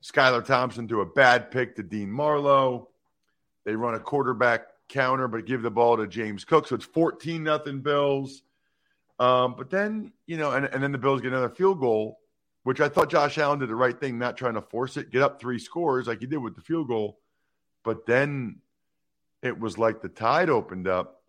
Skylar 0.03 0.43
Thompson 0.43 0.87
to 0.87 1.01
a 1.01 1.05
bad 1.05 1.51
pick 1.51 1.75
to 1.75 1.83
Dean 1.83 2.11
Marlowe. 2.11 2.89
They 3.65 3.75
run 3.75 3.95
a 3.95 3.99
quarterback 3.99 4.67
counter, 4.89 5.27
but 5.27 5.45
give 5.45 5.61
the 5.61 5.69
ball 5.69 5.97
to 5.97 6.07
James 6.07 6.45
Cook. 6.45 6.67
So 6.67 6.75
it's 6.75 6.85
14 6.85 7.43
nothing 7.43 7.81
Bills. 7.81 8.41
Um, 9.19 9.55
but 9.57 9.69
then, 9.69 10.13
you 10.25 10.37
know, 10.37 10.51
and, 10.51 10.65
and 10.65 10.81
then 10.81 10.91
the 10.91 10.97
Bills 10.97 11.21
get 11.21 11.33
another 11.33 11.49
field 11.49 11.79
goal, 11.79 12.19
which 12.63 12.81
I 12.81 12.89
thought 12.89 13.09
Josh 13.09 13.37
Allen 13.37 13.59
did 13.59 13.69
the 13.69 13.75
right 13.75 13.99
thing, 13.99 14.17
not 14.17 14.37
trying 14.37 14.53
to 14.53 14.61
force 14.61 14.97
it, 14.97 15.11
get 15.11 15.21
up 15.21 15.39
three 15.39 15.59
scores 15.59 16.07
like 16.07 16.19
he 16.19 16.27
did 16.27 16.37
with 16.37 16.55
the 16.55 16.61
field 16.61 16.87
goal. 16.87 17.19
But 17.83 18.05
then 18.05 18.61
it 19.41 19.59
was 19.59 19.77
like 19.77 20.01
the 20.01 20.09
tide 20.09 20.49
opened 20.49 20.87
up 20.87 21.21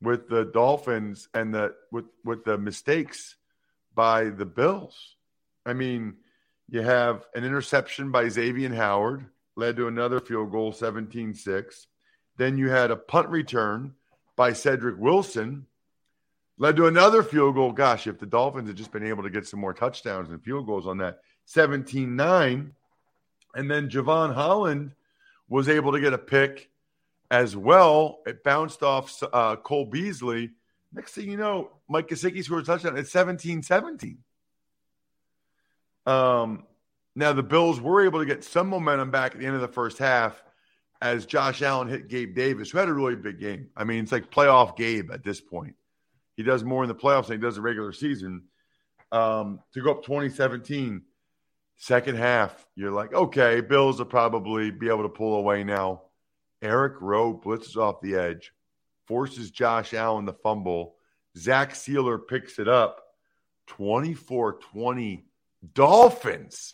with 0.00 0.28
the 0.28 0.44
Dolphins 0.44 1.28
and 1.34 1.54
the 1.54 1.74
with 1.90 2.06
with 2.24 2.44
the 2.44 2.58
mistakes 2.58 3.36
by 3.94 4.24
the 4.24 4.44
Bills. 4.44 5.16
I 5.64 5.72
mean, 5.72 6.14
you 6.68 6.82
have 6.82 7.26
an 7.34 7.44
interception 7.44 8.10
by 8.10 8.28
Xavier 8.28 8.74
Howard, 8.74 9.26
led 9.56 9.76
to 9.76 9.88
another 9.88 10.20
field 10.20 10.52
goal, 10.52 10.72
17-6. 10.72 11.86
Then 12.36 12.58
you 12.58 12.68
had 12.68 12.90
a 12.90 12.96
punt 12.96 13.28
return 13.28 13.94
by 14.36 14.52
Cedric 14.52 14.98
Wilson, 14.98 15.66
led 16.58 16.76
to 16.76 16.86
another 16.86 17.22
field 17.22 17.54
goal. 17.54 17.72
Gosh, 17.72 18.06
if 18.06 18.18
the 18.18 18.26
Dolphins 18.26 18.68
had 18.68 18.76
just 18.76 18.92
been 18.92 19.06
able 19.06 19.22
to 19.22 19.30
get 19.30 19.46
some 19.46 19.60
more 19.60 19.72
touchdowns 19.72 20.30
and 20.30 20.42
field 20.42 20.66
goals 20.66 20.86
on 20.86 20.98
that, 20.98 21.20
17-9. 21.48 22.70
And 23.54 23.70
then 23.70 23.88
Jevon 23.88 24.34
Holland 24.34 24.92
was 25.48 25.68
able 25.68 25.92
to 25.92 26.00
get 26.00 26.12
a 26.12 26.18
pick 26.18 26.68
as 27.30 27.56
well. 27.56 28.20
It 28.26 28.42
bounced 28.44 28.82
off 28.82 29.22
uh, 29.32 29.56
Cole 29.56 29.86
Beasley. 29.86 30.50
Next 30.92 31.12
thing 31.12 31.30
you 31.30 31.36
know, 31.36 31.70
Mike 31.88 32.08
Gesicki 32.08 32.42
scores 32.42 32.68
a 32.68 32.72
touchdown. 32.72 32.96
It's 32.96 33.12
17 33.12 33.62
17. 33.62 34.18
Um, 36.06 36.64
now, 37.14 37.32
the 37.32 37.42
Bills 37.42 37.80
were 37.80 38.04
able 38.04 38.20
to 38.20 38.26
get 38.26 38.44
some 38.44 38.68
momentum 38.68 39.10
back 39.10 39.34
at 39.34 39.40
the 39.40 39.46
end 39.46 39.54
of 39.54 39.60
the 39.60 39.68
first 39.68 39.98
half 39.98 40.42
as 41.00 41.26
Josh 41.26 41.62
Allen 41.62 41.88
hit 41.88 42.08
Gabe 42.08 42.34
Davis, 42.34 42.70
who 42.70 42.78
had 42.78 42.88
a 42.88 42.92
really 42.92 43.16
big 43.16 43.40
game. 43.40 43.68
I 43.76 43.84
mean, 43.84 44.02
it's 44.02 44.12
like 44.12 44.30
playoff 44.30 44.76
Gabe 44.76 45.10
at 45.10 45.24
this 45.24 45.40
point. 45.40 45.74
He 46.36 46.42
does 46.42 46.64
more 46.64 46.84
in 46.84 46.88
the 46.88 46.94
playoffs 46.94 47.28
than 47.28 47.38
he 47.38 47.42
does 47.42 47.56
the 47.56 47.62
regular 47.62 47.92
season. 47.92 48.44
Um, 49.12 49.60
to 49.72 49.82
go 49.82 49.92
up 49.92 50.04
2017, 50.04 51.02
second 51.76 52.16
half, 52.16 52.66
you're 52.74 52.92
like, 52.92 53.14
okay, 53.14 53.60
Bills 53.60 53.98
will 53.98 54.06
probably 54.06 54.70
be 54.70 54.88
able 54.88 55.02
to 55.02 55.08
pull 55.08 55.36
away 55.36 55.64
now. 55.64 56.02
Eric 56.66 57.00
Rowe 57.00 57.38
blitzes 57.38 57.76
off 57.76 58.00
the 58.00 58.16
edge, 58.16 58.52
forces 59.06 59.52
Josh 59.52 59.94
Allen 59.94 60.26
to 60.26 60.32
fumble. 60.32 60.96
Zach 61.38 61.74
Sieler 61.74 62.18
picks 62.26 62.58
it 62.58 62.66
up 62.66 63.02
24 63.68 64.54
20 64.72 65.24
Dolphins 65.72 66.72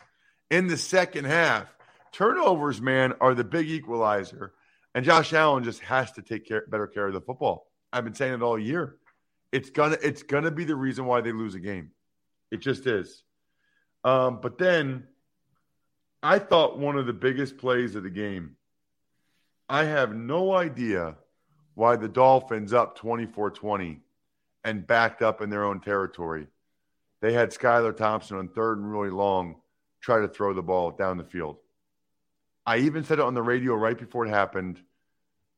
in 0.49 0.67
the 0.67 0.77
second 0.77 1.25
half. 1.25 1.67
Turnovers, 2.11 2.81
man, 2.81 3.13
are 3.21 3.35
the 3.35 3.43
big 3.43 3.69
equalizer. 3.69 4.53
And 4.95 5.05
Josh 5.05 5.31
Allen 5.33 5.63
just 5.63 5.79
has 5.81 6.11
to 6.13 6.21
take 6.21 6.47
care, 6.47 6.65
better 6.67 6.87
care 6.87 7.07
of 7.07 7.13
the 7.13 7.21
football. 7.21 7.67
I've 7.91 8.03
been 8.03 8.15
saying 8.15 8.33
it 8.33 8.41
all 8.41 8.57
year. 8.57 8.97
It's 9.51 9.69
gonna 9.69 9.97
it's 10.01 10.23
gonna 10.23 10.51
be 10.51 10.63
the 10.63 10.75
reason 10.75 11.05
why 11.05 11.21
they 11.21 11.31
lose 11.31 11.53
a 11.53 11.59
game. 11.59 11.91
It 12.49 12.57
just 12.57 12.87
is. 12.87 13.23
Um, 14.03 14.39
but 14.41 14.57
then 14.57 15.07
I 16.23 16.39
thought 16.39 16.79
one 16.79 16.97
of 16.97 17.05
the 17.05 17.13
biggest 17.13 17.57
plays 17.57 17.95
of 17.95 18.03
the 18.03 18.09
game 18.09 18.55
I 19.69 19.85
have 19.85 20.15
no 20.15 20.53
idea 20.53 21.15
why 21.75 21.95
the 21.95 22.07
Dolphins 22.07 22.73
up 22.73 22.95
24 22.97 23.51
20 23.51 23.99
and 24.63 24.87
backed 24.87 25.21
up 25.21 25.41
in 25.41 25.49
their 25.49 25.65
own 25.65 25.79
territory. 25.79 26.47
They 27.21 27.33
had 27.33 27.51
Skylar 27.51 27.95
Thompson 27.95 28.37
on 28.37 28.49
third 28.49 28.77
and 28.77 28.91
really 28.91 29.09
long 29.09 29.55
try 30.01 30.19
to 30.19 30.27
throw 30.27 30.53
the 30.53 30.61
ball 30.61 30.91
down 30.91 31.17
the 31.17 31.23
field. 31.23 31.57
I 32.65 32.77
even 32.79 33.03
said 33.03 33.19
it 33.19 33.25
on 33.25 33.33
the 33.33 33.41
radio 33.41 33.75
right 33.75 33.97
before 33.97 34.25
it 34.25 34.29
happened. 34.29 34.81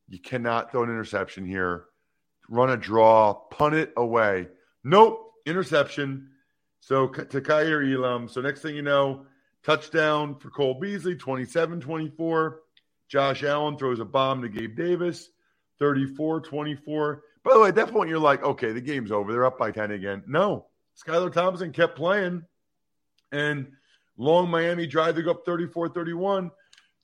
You 0.07 0.19
cannot 0.19 0.71
throw 0.71 0.83
an 0.83 0.89
interception 0.89 1.45
here. 1.45 1.85
Run 2.47 2.69
a 2.69 2.77
draw, 2.77 3.33
punt 3.33 3.75
it 3.75 3.93
away. 3.97 4.47
Nope, 4.83 5.33
interception. 5.45 6.29
So 6.79 7.07
to 7.07 7.41
Kaiir 7.41 7.83
Elam. 7.83 8.27
So 8.27 8.41
next 8.41 8.61
thing 8.61 8.75
you 8.75 8.83
know, 8.83 9.25
touchdown 9.63 10.35
for 10.35 10.51
Cole 10.51 10.79
Beasley, 10.79 11.15
27 11.15 11.81
24. 11.81 12.61
Josh 13.07 13.43
Allen 13.43 13.77
throws 13.77 13.99
a 13.99 14.05
bomb 14.05 14.41
to 14.41 14.49
Gabe 14.49 14.75
Davis, 14.75 15.29
34 15.79 16.41
24. 16.41 17.21
By 17.43 17.53
the 17.53 17.59
way, 17.59 17.69
at 17.69 17.75
that 17.75 17.91
point, 17.91 18.09
you're 18.09 18.19
like, 18.19 18.43
okay, 18.43 18.71
the 18.71 18.81
game's 18.81 19.11
over. 19.11 19.31
They're 19.31 19.45
up 19.45 19.59
by 19.59 19.71
10 19.71 19.91
again. 19.91 20.23
No, 20.27 20.65
Skylar 21.03 21.31
Thompson 21.31 21.71
kept 21.71 21.95
playing. 21.95 22.43
And 23.31 23.73
long 24.17 24.49
Miami 24.49 24.87
drive 24.87 25.15
to 25.15 25.23
go 25.23 25.31
up 25.31 25.45
34 25.45 25.89
31. 25.89 26.51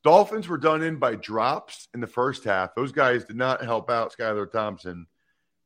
Dolphins 0.03 0.47
were 0.47 0.57
done 0.57 0.81
in 0.81 0.97
by 0.97 1.15
drops 1.15 1.87
in 1.93 2.01
the 2.01 2.07
first 2.07 2.43
half. 2.43 2.73
Those 2.73 2.91
guys 2.91 3.25
did 3.25 3.35
not 3.35 3.63
help 3.63 3.91
out 3.91 4.15
Skylar 4.17 4.51
Thompson. 4.51 5.05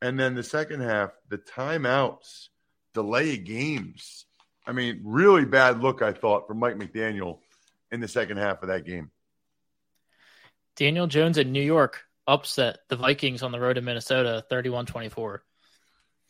And 0.02 0.20
then 0.20 0.36
the 0.36 0.44
second 0.44 0.82
half, 0.82 1.12
the 1.30 1.38
timeouts 1.38 2.50
delay 2.94 3.38
games. 3.38 4.26
I 4.68 4.74
mean, 4.74 5.02
really 5.04 5.46
bad 5.46 5.82
look, 5.82 6.02
I 6.02 6.12
thought, 6.12 6.48
from 6.48 6.60
Mike 6.60 6.76
McDaniel 6.76 7.40
in 7.92 8.02
the 8.02 8.08
second 8.08 8.38
half 8.38 8.62
of 8.62 8.68
that 8.68 8.86
game. 8.86 9.12
Daniel 10.76 11.08
Jones 11.08 11.38
in 11.38 11.52
New 11.52 11.62
York 11.62 12.04
upset 12.28 12.80
the 12.90 12.96
Vikings 12.96 13.44
on 13.44 13.52
the 13.52 13.60
road 13.60 13.74
to 13.74 13.82
Minnesota 13.82 14.44
31 14.50 14.86
24. 14.86 15.44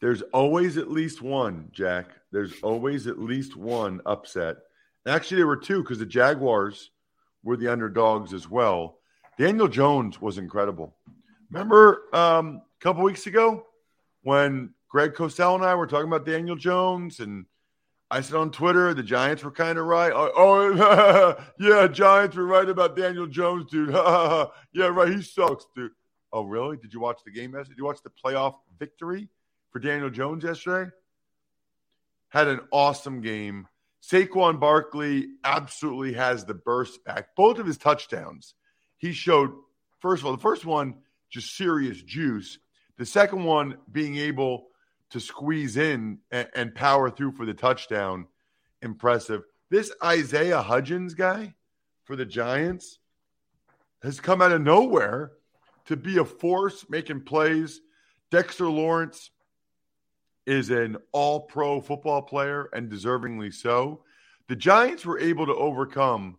There's 0.02 0.22
always 0.34 0.78
at 0.78 0.92
least 0.92 1.22
one, 1.22 1.70
Jack. 1.72 2.08
There's 2.32 2.54
always 2.62 3.08
at 3.08 3.18
least 3.18 3.56
one 3.56 4.02
upset. 4.06 4.58
Actually, 5.08 5.38
there 5.38 5.48
were 5.48 5.58
two 5.58 5.82
because 5.82 6.00
the 6.00 6.06
Jaguars 6.06 6.92
were 7.44 7.58
the 7.58 7.72
underdogs 7.72 8.34
as 8.34 8.50
well. 8.50 9.00
Daniel 9.38 9.68
Jones 9.68 10.22
was 10.22 10.38
incredible. 10.38 10.96
Remember 11.50 12.04
um, 12.14 12.62
a 12.80 12.84
couple 12.84 13.04
weeks 13.04 13.28
ago 13.28 13.66
when 14.24 14.74
Greg 14.90 15.14
Cosell 15.14 15.56
and 15.56 15.64
I 15.64 15.76
were 15.76 15.88
talking 15.88 16.08
about 16.08 16.26
Daniel 16.26 16.56
Jones, 16.56 17.20
and 17.20 17.46
I 18.16 18.22
said 18.22 18.38
on 18.38 18.50
Twitter 18.50 18.94
the 18.94 19.04
Giants 19.04 19.44
were 19.44 19.52
kind 19.52 19.78
of 19.78 19.88
right. 19.88 20.14
Oh, 20.16 20.32
oh 20.38 21.36
yeah, 21.60 21.86
Giants 21.90 22.38
were 22.38 22.46
right 22.46 22.70
about 22.70 22.96
Daniel 22.96 23.28
Jones, 23.28 23.70
dude. 23.70 23.90
yeah, 23.94 24.88
right. 24.88 25.12
He 25.12 25.22
sucks, 25.22 25.66
dude. 25.76 25.92
Oh, 26.32 26.44
really? 26.46 26.78
Did 26.78 26.94
you 26.94 27.02
watch 27.02 27.20
the 27.26 27.32
game 27.32 27.52
yesterday? 27.52 27.72
Did 27.72 27.78
you 27.80 27.84
watch 27.84 28.02
the 28.06 28.12
playoff 28.12 28.56
victory 28.80 29.28
for 29.72 29.80
Daniel 29.80 30.10
Jones 30.10 30.46
yesterday? 30.46 30.92
Had 32.30 32.48
an 32.48 32.62
awesome 32.72 33.20
game. 33.20 33.68
Saquon 34.02 34.62
Barkley 34.62 35.28
absolutely 35.44 36.14
has 36.14 36.46
the 36.46 36.54
burst 36.54 37.04
back. 37.04 37.36
Both 37.36 37.60
of 37.60 37.68
his 37.68 37.78
touchdowns, 37.78 38.54
he 38.96 39.12
showed, 39.12 39.52
first 40.00 40.22
of 40.22 40.28
all, 40.28 40.32
the 40.32 40.42
first 40.42 40.64
one, 40.64 41.00
just 41.30 41.58
serious 41.58 42.02
juice. 42.02 42.60
The 42.98 43.06
second 43.06 43.44
one, 43.44 43.76
being 43.92 44.16
able 44.16 44.68
to 45.16 45.22
squeeze 45.22 45.78
in 45.78 46.20
and, 46.30 46.50
and 46.54 46.76
power 46.76 47.10
through 47.10 47.32
for 47.32 47.46
the 47.46 47.54
touchdown, 47.54 48.28
impressive. 48.82 49.44
This 49.70 49.90
Isaiah 50.04 50.62
Hodgins 50.62 51.16
guy 51.16 51.54
for 52.04 52.18
the 52.18 52.26
Giants 52.26 53.00
has 54.04 54.20
come 54.20 54.42
out 54.42 54.52
of 54.52 54.62
nowhere 54.62 55.32
to 55.86 55.96
be 55.96 56.18
a 56.18 56.26
force 56.26 56.86
making 56.90 57.22
plays. 57.22 57.80
Dexter 58.30 58.68
Lawrence 58.68 59.32
is 60.46 60.70
an 60.70 60.98
all 61.14 61.40
pro 61.40 61.80
football 61.80 62.22
player 62.22 62.68
and 62.74 62.92
deservingly 62.92 63.54
so. 63.54 64.04
The 64.50 64.56
Giants 64.58 65.06
were 65.06 65.18
able 65.18 65.46
to 65.46 65.56
overcome 65.56 66.38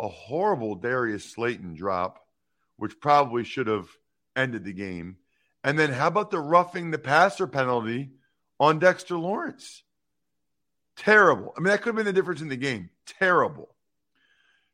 a 0.00 0.08
horrible 0.08 0.74
Darius 0.74 1.30
Slayton 1.30 1.74
drop, 1.74 2.18
which 2.76 2.98
probably 2.98 3.44
should 3.44 3.68
have 3.68 3.86
ended 4.34 4.64
the 4.64 4.72
game. 4.72 5.16
And 5.62 5.78
then 5.78 5.92
how 5.92 6.06
about 6.06 6.30
the 6.30 6.40
roughing 6.40 6.90
the 6.90 6.98
passer 6.98 7.46
penalty 7.46 8.10
on 8.58 8.78
Dexter 8.78 9.16
Lawrence? 9.16 9.82
Terrible. 10.96 11.54
I 11.56 11.60
mean, 11.60 11.68
that 11.68 11.82
could 11.82 11.90
have 11.90 11.96
been 11.96 12.06
the 12.06 12.12
difference 12.12 12.40
in 12.40 12.48
the 12.48 12.56
game. 12.56 12.90
Terrible. 13.06 13.74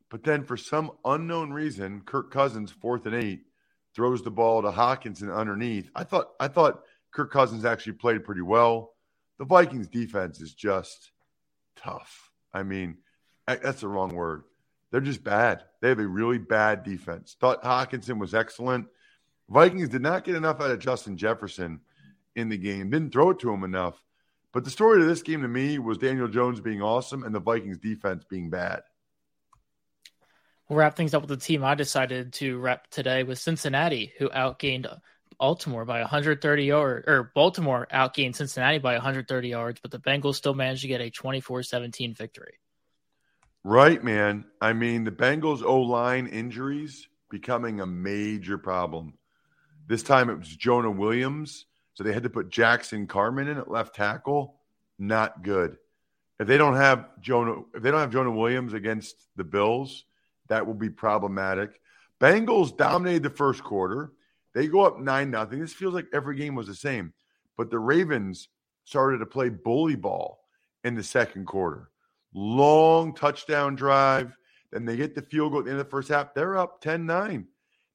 But 0.09 0.23
then 0.23 0.43
for 0.43 0.57
some 0.57 0.91
unknown 1.03 1.51
reason, 1.51 2.01
Kirk 2.01 2.31
Cousins, 2.31 2.71
fourth 2.71 3.05
and 3.05 3.15
eight, 3.15 3.41
throws 3.93 4.23
the 4.23 4.31
ball 4.31 4.61
to 4.61 4.69
Hockenson 4.69 5.35
underneath. 5.35 5.89
I 5.95 6.03
thought 6.03 6.29
I 6.39 6.47
thought 6.47 6.83
Kirk 7.11 7.31
Cousins 7.31 7.65
actually 7.65 7.93
played 7.93 8.23
pretty 8.23 8.41
well. 8.41 8.93
The 9.39 9.45
Vikings 9.45 9.87
defense 9.87 10.39
is 10.39 10.53
just 10.53 11.11
tough. 11.75 12.31
I 12.53 12.63
mean, 12.63 12.97
that's 13.45 13.81
the 13.81 13.87
wrong 13.87 14.13
word. 14.13 14.43
They're 14.91 15.01
just 15.01 15.23
bad. 15.23 15.63
They 15.81 15.89
have 15.89 15.99
a 15.99 16.07
really 16.07 16.37
bad 16.37 16.83
defense. 16.83 17.35
Thought 17.39 17.63
Hockenson 17.63 18.19
was 18.19 18.33
excellent. 18.33 18.87
Vikings 19.49 19.89
did 19.89 20.01
not 20.01 20.23
get 20.23 20.35
enough 20.35 20.59
out 20.59 20.71
of 20.71 20.79
Justin 20.79 21.17
Jefferson 21.17 21.79
in 22.35 22.49
the 22.49 22.57
game, 22.57 22.89
didn't 22.89 23.11
throw 23.11 23.31
it 23.31 23.39
to 23.39 23.51
him 23.51 23.63
enough. 23.63 24.01
But 24.53 24.63
the 24.63 24.69
story 24.69 25.01
of 25.01 25.07
this 25.07 25.21
game 25.21 25.41
to 25.41 25.47
me 25.47 25.79
was 25.79 25.97
Daniel 25.97 26.27
Jones 26.27 26.59
being 26.59 26.81
awesome 26.81 27.23
and 27.23 27.33
the 27.33 27.39
Vikings 27.39 27.77
defense 27.77 28.23
being 28.29 28.49
bad. 28.49 28.81
We'll 30.67 30.79
wrap 30.79 30.95
things 30.95 31.13
up 31.13 31.21
with 31.21 31.29
the 31.29 31.37
team 31.37 31.63
I 31.63 31.75
decided 31.75 32.33
to 32.33 32.57
wrap 32.57 32.89
today 32.89 33.23
with 33.23 33.39
Cincinnati, 33.39 34.13
who 34.17 34.29
outgained 34.29 34.87
Baltimore 35.39 35.85
by 35.85 35.99
130 36.01 36.63
yards, 36.65 37.07
or 37.07 37.31
Baltimore 37.35 37.87
outgained 37.93 38.35
Cincinnati 38.35 38.79
by 38.79 38.93
130 38.93 39.47
yards, 39.47 39.79
but 39.81 39.91
the 39.91 39.99
Bengals 39.99 40.35
still 40.35 40.53
managed 40.53 40.81
to 40.81 40.87
get 40.87 41.01
a 41.01 41.09
24 41.09 41.63
17 41.63 42.13
victory. 42.13 42.53
Right, 43.63 44.03
man. 44.03 44.45
I 44.61 44.73
mean, 44.73 45.03
the 45.03 45.11
Bengals 45.11 45.63
O 45.63 45.81
line 45.81 46.27
injuries 46.27 47.07
becoming 47.29 47.79
a 47.79 47.85
major 47.85 48.57
problem. 48.57 49.13
This 49.87 50.03
time 50.03 50.29
it 50.29 50.37
was 50.37 50.49
Jonah 50.49 50.91
Williams. 50.91 51.65
So 51.93 52.03
they 52.03 52.13
had 52.13 52.23
to 52.23 52.29
put 52.29 52.49
Jackson 52.49 53.07
Carman 53.07 53.47
in 53.47 53.57
at 53.57 53.71
left 53.71 53.95
tackle. 53.95 54.59
Not 54.99 55.41
good. 55.41 55.77
If 56.39 56.47
they 56.47 56.57
don't 56.57 56.75
have 56.75 57.07
Jonah, 57.21 57.61
if 57.73 57.81
they 57.81 57.89
don't 57.89 58.01
have 58.01 58.11
Jonah 58.11 58.31
Williams 58.31 58.73
against 58.73 59.15
the 59.35 59.43
Bills, 59.43 60.05
that 60.49 60.67
will 60.67 60.75
be 60.75 60.89
problematic. 60.89 61.79
Bengals 62.21 62.75
dominated 62.75 63.23
the 63.23 63.29
first 63.31 63.63
quarter. 63.63 64.11
They 64.53 64.67
go 64.67 64.81
up 64.81 64.99
nine 64.99 65.31
nothing. 65.31 65.59
This 65.59 65.73
feels 65.73 65.93
like 65.93 66.07
every 66.13 66.35
game 66.35 66.53
was 66.53 66.67
the 66.67 66.75
same. 66.75 67.13
But 67.57 67.71
the 67.71 67.79
Ravens 67.79 68.49
started 68.85 69.19
to 69.19 69.25
play 69.25 69.49
bully 69.49 69.95
ball 69.95 70.39
in 70.83 70.95
the 70.95 71.03
second 71.03 71.45
quarter. 71.45 71.89
Long 72.33 73.15
touchdown 73.15 73.75
drive. 73.75 74.35
Then 74.71 74.85
they 74.85 74.97
get 74.97 75.15
the 75.15 75.21
field 75.21 75.51
goal 75.51 75.59
at 75.59 75.65
the 75.65 75.71
end 75.71 75.79
of 75.79 75.85
the 75.85 75.91
first 75.91 76.09
half. 76.09 76.33
They're 76.33 76.57
up 76.57 76.81
10 76.81 77.05
9. 77.05 77.47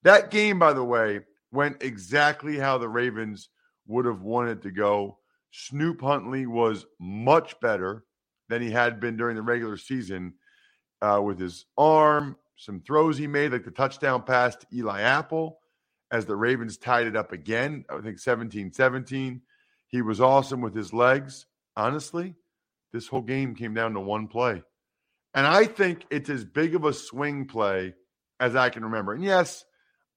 That 0.02 0.30
game, 0.30 0.58
by 0.58 0.72
the 0.72 0.82
way, 0.82 1.20
went 1.52 1.82
exactly 1.82 2.58
how 2.58 2.78
the 2.78 2.88
Ravens 2.88 3.50
would 3.86 4.06
have 4.06 4.22
wanted 4.22 4.62
to 4.62 4.70
go. 4.70 5.18
Snoop 5.50 6.00
Huntley 6.00 6.46
was 6.46 6.86
much 6.98 7.60
better 7.60 8.04
than 8.48 8.62
he 8.62 8.70
had 8.70 9.00
been 9.00 9.16
during 9.16 9.36
the 9.36 9.42
regular 9.42 9.76
season 9.76 10.34
uh, 11.02 11.20
with 11.22 11.38
his 11.38 11.66
arm, 11.76 12.36
some 12.56 12.80
throws 12.80 13.18
he 13.18 13.26
made, 13.26 13.52
like 13.52 13.64
the 13.64 13.70
touchdown 13.70 14.22
pass 14.22 14.56
to 14.56 14.66
Eli 14.72 15.00
Apple 15.00 15.58
as 16.10 16.26
the 16.26 16.36
Ravens 16.36 16.76
tied 16.76 17.06
it 17.06 17.16
up 17.16 17.32
again. 17.32 17.84
I 17.90 18.00
think 18.00 18.18
17 18.18 18.72
17. 18.72 19.42
He 19.88 20.02
was 20.02 20.20
awesome 20.20 20.60
with 20.60 20.74
his 20.74 20.92
legs. 20.92 21.46
Honestly, 21.76 22.34
this 22.92 23.08
whole 23.08 23.22
game 23.22 23.54
came 23.54 23.74
down 23.74 23.94
to 23.94 24.00
one 24.00 24.28
play. 24.28 24.62
And 25.34 25.46
I 25.46 25.64
think 25.64 26.06
it's 26.10 26.30
as 26.30 26.44
big 26.44 26.74
of 26.74 26.84
a 26.84 26.92
swing 26.92 27.46
play 27.46 27.94
as 28.38 28.54
I 28.54 28.68
can 28.68 28.84
remember. 28.84 29.14
And 29.14 29.24
yes, 29.24 29.64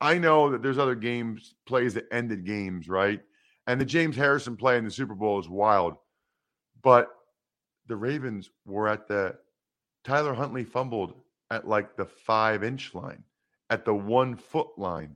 I 0.01 0.17
know 0.17 0.51
that 0.51 0.61
there's 0.61 0.77
other 0.77 0.95
games, 0.95 1.55
plays 1.65 1.93
that 1.93 2.07
ended 2.11 2.45
games, 2.45 2.87
right? 2.89 3.21
And 3.67 3.79
the 3.79 3.85
James 3.85 4.15
Harrison 4.15 4.57
play 4.57 4.77
in 4.77 4.85
the 4.85 4.91
Super 4.91 5.15
Bowl 5.15 5.39
is 5.39 5.49
wild. 5.49 5.95
But 6.83 7.09
the 7.87 7.95
Ravens 7.95 8.49
were 8.65 8.87
at 8.87 9.07
the 9.07 9.35
Tyler 10.03 10.33
Huntley 10.33 10.63
fumbled 10.63 11.13
at 11.49 11.67
like 11.67 11.95
the 11.95 12.05
five 12.05 12.63
inch 12.63 12.93
line, 12.93 13.23
at 13.69 13.85
the 13.85 13.93
one 13.93 14.35
foot 14.35 14.67
line. 14.77 15.15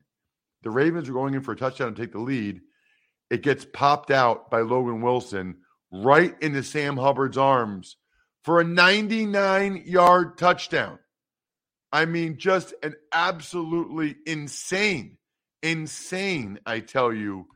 The 0.64 0.72
Ravens 0.72 1.08
were 1.08 1.14
going 1.14 1.34
in 1.34 1.42
for 1.42 1.52
a 1.52 1.58
touchdown 1.58 1.94
to 1.94 2.02
take 2.02 2.12
the 2.12 2.20
lead. 2.20 2.62
It 3.30 3.44
gets 3.44 3.66
popped 3.66 4.12
out 4.12 4.50
by 4.50 4.62
Logan 4.62 5.02
Wilson 5.02 5.58
right 5.92 6.36
into 6.42 6.64
Sam 6.64 6.98
Hubbard's 6.98 7.38
arms 7.38 7.98
for 8.44 8.60
a 8.60 8.64
99 8.64 9.84
yard 9.86 10.38
touchdown. 10.38 11.00
I 11.92 12.06
mean, 12.06 12.38
just 12.38 12.74
an 12.84 12.96
absolutely 13.12 14.16
insane, 14.26 15.18
insane, 15.64 16.60
I 16.66 16.82
tell 16.82 17.12
you, 17.12 17.48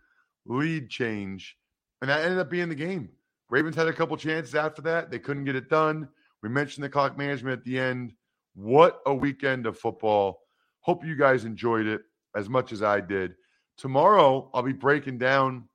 lead 0.46 0.90
change. 0.90 1.56
And 2.02 2.10
that 2.10 2.24
ended 2.24 2.40
up 2.40 2.50
being 2.50 2.70
the 2.70 2.76
game. 2.76 3.10
Ravens 3.50 3.76
had 3.76 3.88
a 3.88 3.94
couple 3.94 4.18
chances 4.18 4.56
after 4.56 4.82
that. 4.84 5.12
They 5.12 5.20
couldn't 5.20 5.46
get 5.46 5.56
it 5.56 5.70
done. 5.70 6.10
We 6.42 6.50
mentioned 6.50 6.84
the 6.84 6.90
clock 6.90 7.18
management 7.18 7.60
at 7.60 7.66
the 7.66 7.80
end. 7.80 8.14
What 8.56 9.00
a 9.06 9.14
weekend 9.14 9.66
of 9.68 9.78
football. 9.78 10.42
Hope 10.82 11.06
you 11.06 11.16
guys 11.16 11.46
enjoyed 11.46 11.86
it 11.86 12.02
as 12.36 12.50
much 12.50 12.72
as 12.72 12.84
I 12.84 13.00
did. 13.00 13.36
Tomorrow, 13.78 14.50
I'll 14.54 14.64
be 14.64 14.74
breaking 14.74 15.18
down 15.18 15.70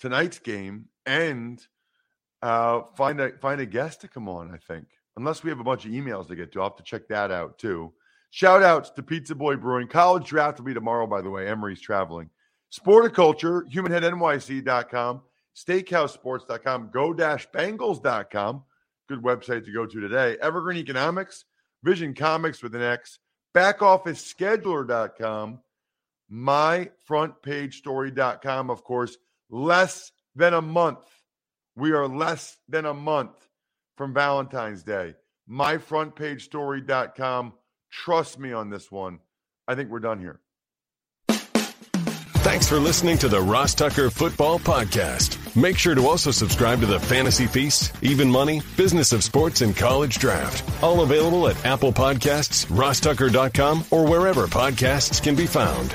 tonight's 0.00 0.38
game 0.38 0.86
and 1.04 1.60
uh, 2.40 2.82
find 2.96 3.20
a 3.20 3.36
find 3.38 3.60
a 3.60 3.66
guest 3.66 4.00
to 4.00 4.08
come 4.08 4.28
on. 4.28 4.52
I 4.52 4.56
think, 4.56 4.86
unless 5.16 5.42
we 5.42 5.50
have 5.50 5.60
a 5.60 5.64
bunch 5.64 5.84
of 5.84 5.90
emails 5.90 6.28
to 6.28 6.36
get 6.36 6.52
to, 6.52 6.60
I'll 6.60 6.68
have 6.68 6.76
to 6.76 6.82
check 6.82 7.08
that 7.08 7.30
out 7.30 7.58
too. 7.58 7.92
Shout 8.30 8.62
outs 8.62 8.90
to 8.90 9.02
Pizza 9.02 9.34
Boy 9.34 9.56
Brewing. 9.56 9.88
College 9.88 10.26
draft 10.26 10.58
will 10.58 10.66
be 10.66 10.74
tomorrow, 10.74 11.06
by 11.06 11.20
the 11.20 11.30
way. 11.30 11.48
Emory's 11.48 11.80
traveling. 11.80 12.30
Sporticulture, 12.72 13.70
humanheadnyc.com, 13.70 15.20
steakhousesports.com, 15.54 16.90
go-bangles.com. 16.92 18.62
Good 19.08 19.22
website 19.22 19.64
to 19.66 19.72
go 19.72 19.84
to 19.84 20.00
today. 20.00 20.38
Evergreen 20.40 20.78
Economics, 20.78 21.44
Vision 21.82 22.14
Comics 22.14 22.62
with 22.62 22.74
an 22.74 22.80
X, 22.80 23.18
backofficescheduler.com, 23.54 25.58
myfrontpagestory.com, 26.32 28.70
of 28.70 28.84
course, 28.84 29.18
less 29.50 30.12
than 30.34 30.54
a 30.54 30.62
month 30.62 31.04
we 31.76 31.92
are 31.92 32.06
less 32.06 32.56
than 32.68 32.86
a 32.86 32.94
month 32.94 33.48
from 33.96 34.14
Valentine's 34.14 34.82
Day. 34.82 35.14
MyFrontPageStory.com. 35.50 37.52
Trust 37.90 38.38
me 38.38 38.52
on 38.52 38.70
this 38.70 38.90
one. 38.90 39.18
I 39.68 39.74
think 39.74 39.90
we're 39.90 40.00
done 40.00 40.18
here. 40.18 40.40
Thanks 42.42 42.68
for 42.68 42.80
listening 42.80 43.18
to 43.18 43.28
the 43.28 43.40
Ross 43.40 43.74
Tucker 43.74 44.10
Football 44.10 44.58
Podcast. 44.58 45.38
Make 45.54 45.78
sure 45.78 45.94
to 45.94 46.08
also 46.08 46.32
subscribe 46.32 46.80
to 46.80 46.86
the 46.86 46.98
Fantasy 46.98 47.46
Feast, 47.46 47.92
Even 48.02 48.28
Money, 48.28 48.62
Business 48.76 49.12
of 49.12 49.22
Sports, 49.22 49.60
and 49.60 49.76
College 49.76 50.18
Draft. 50.18 50.82
All 50.82 51.02
available 51.02 51.46
at 51.46 51.64
Apple 51.64 51.92
Podcasts, 51.92 52.66
rosstucker.com, 52.66 53.84
or 53.92 54.06
wherever 54.06 54.48
podcasts 54.48 55.22
can 55.22 55.36
be 55.36 55.46
found. 55.46 55.94